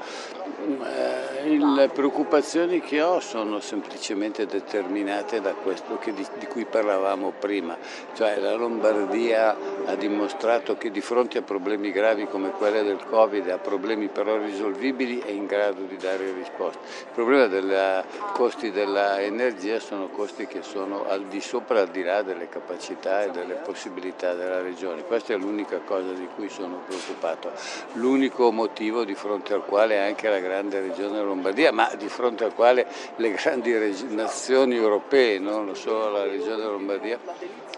[0.58, 7.76] Eh, le preoccupazioni che ho sono semplicemente determinate da questo di, di, cui parlavamo prima,
[8.14, 9.56] cioè la Lombardia
[9.86, 14.36] ha dimostrato che di fronte a problemi gravi come quelli del Covid, a problemi però
[14.36, 16.80] risolvibili, è in grado di dare risposte.
[17.00, 22.22] Il problema dei costi dell'energia sono costi che sono al di sopra al di là
[22.22, 25.04] delle capacità e delle possibilità della regione.
[25.04, 27.50] Questa è l'unica cosa di cui sono preoccupato,
[27.92, 32.54] l'unico motivo di fronte al quale anche la grande regione Lombardia, ma di fronte al
[32.54, 32.86] quale
[33.16, 33.72] le grandi
[34.08, 37.18] nazioni europee, non solo la regione Lombardia,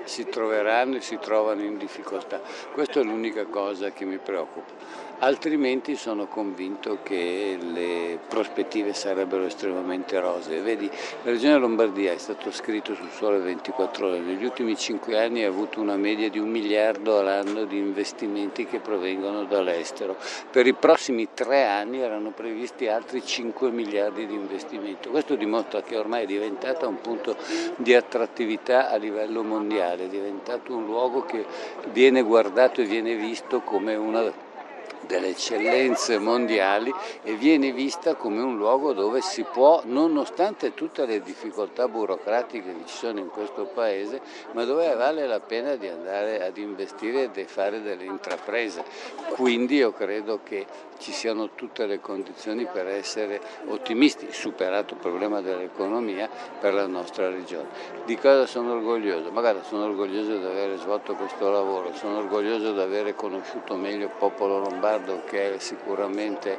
[0.05, 2.41] si troveranno e si trovano in difficoltà.
[2.73, 10.19] Questa è l'unica cosa che mi preoccupa altrimenti sono convinto che le prospettive sarebbero estremamente
[10.19, 10.61] rosee.
[10.61, 10.91] Vedi,
[11.23, 15.49] la Regione Lombardia è stato scritto sul sole 24 ore, negli ultimi 5 anni ha
[15.49, 20.17] avuto una media di un miliardo all'anno di investimenti che provengono dall'estero.
[20.51, 22.52] Per i prossimi tre anni erano previsti
[22.89, 25.09] altri 5 miliardi di investimenti.
[25.09, 27.37] Questo dimostra che ormai è diventata un punto
[27.77, 31.45] di attrattività a livello mondiale, è diventato un luogo che
[31.91, 34.51] viene guardato e viene visto come una
[35.07, 36.93] delle eccellenze mondiali
[37.23, 42.87] e viene vista come un luogo dove si può, nonostante tutte le difficoltà burocratiche che
[42.87, 44.21] ci sono in questo paese,
[44.53, 48.85] ma dove vale la pena di andare ad investire e di fare delle intraprese.
[49.35, 50.67] Quindi io credo che
[51.03, 56.31] ci siano tutte le condizioni per essere ottimisti, superato il problema dell'economia
[56.61, 57.67] per la nostra regione.
[58.05, 59.33] Di cosa sono orgoglioso?
[59.33, 64.13] Magari sono orgoglioso di aver svolto questo lavoro, sono orgoglioso di aver conosciuto meglio il
[64.17, 66.57] popolo lombardo che è sicuramente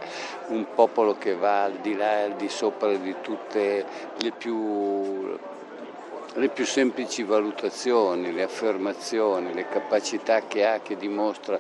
[0.48, 3.86] un popolo che va al di là e al di sopra di tutte
[4.18, 5.40] le più
[6.36, 11.60] le più semplici valutazioni, le affermazioni, le capacità che ha, che dimostra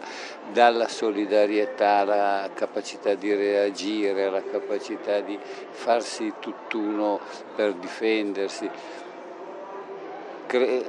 [0.51, 5.37] dalla solidarietà alla capacità di reagire, alla capacità di
[5.69, 7.19] farsi tutt'uno
[7.55, 8.69] per difendersi
[10.53, 10.85] cre-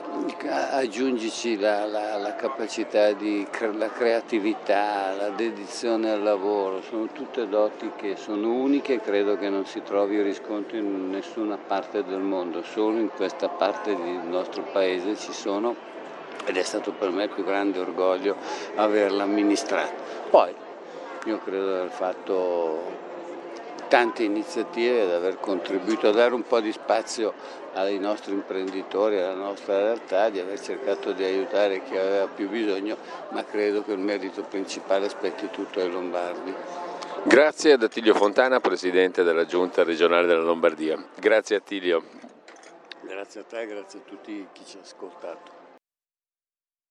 [0.72, 7.90] aggiungici la, la, la capacità di la creatività, la dedizione al lavoro, sono tutte doti
[7.96, 12.62] che sono uniche e credo che non si trovi riscontro in nessuna parte del mondo,
[12.62, 15.74] solo in questa parte del nostro paese ci sono
[16.44, 18.36] ed è stato per me il più grande orgoglio
[18.74, 19.94] averla amministrata.
[20.28, 20.54] Poi
[21.24, 23.02] io credo di aver fatto
[23.88, 29.34] tante iniziative ed aver contribuito a dare un po' di spazio ai nostri imprenditori, alla
[29.34, 32.96] nostra realtà, di aver cercato di aiutare chi aveva più bisogno,
[33.30, 36.54] ma credo che il merito principale spetti tutto ai Lombardi.
[37.24, 41.02] Grazie ad Attilio Fontana, Presidente della Giunta regionale della Lombardia.
[41.18, 42.04] Grazie Attilio.
[43.00, 45.63] Grazie a te, grazie a tutti chi ci ha ascoltato.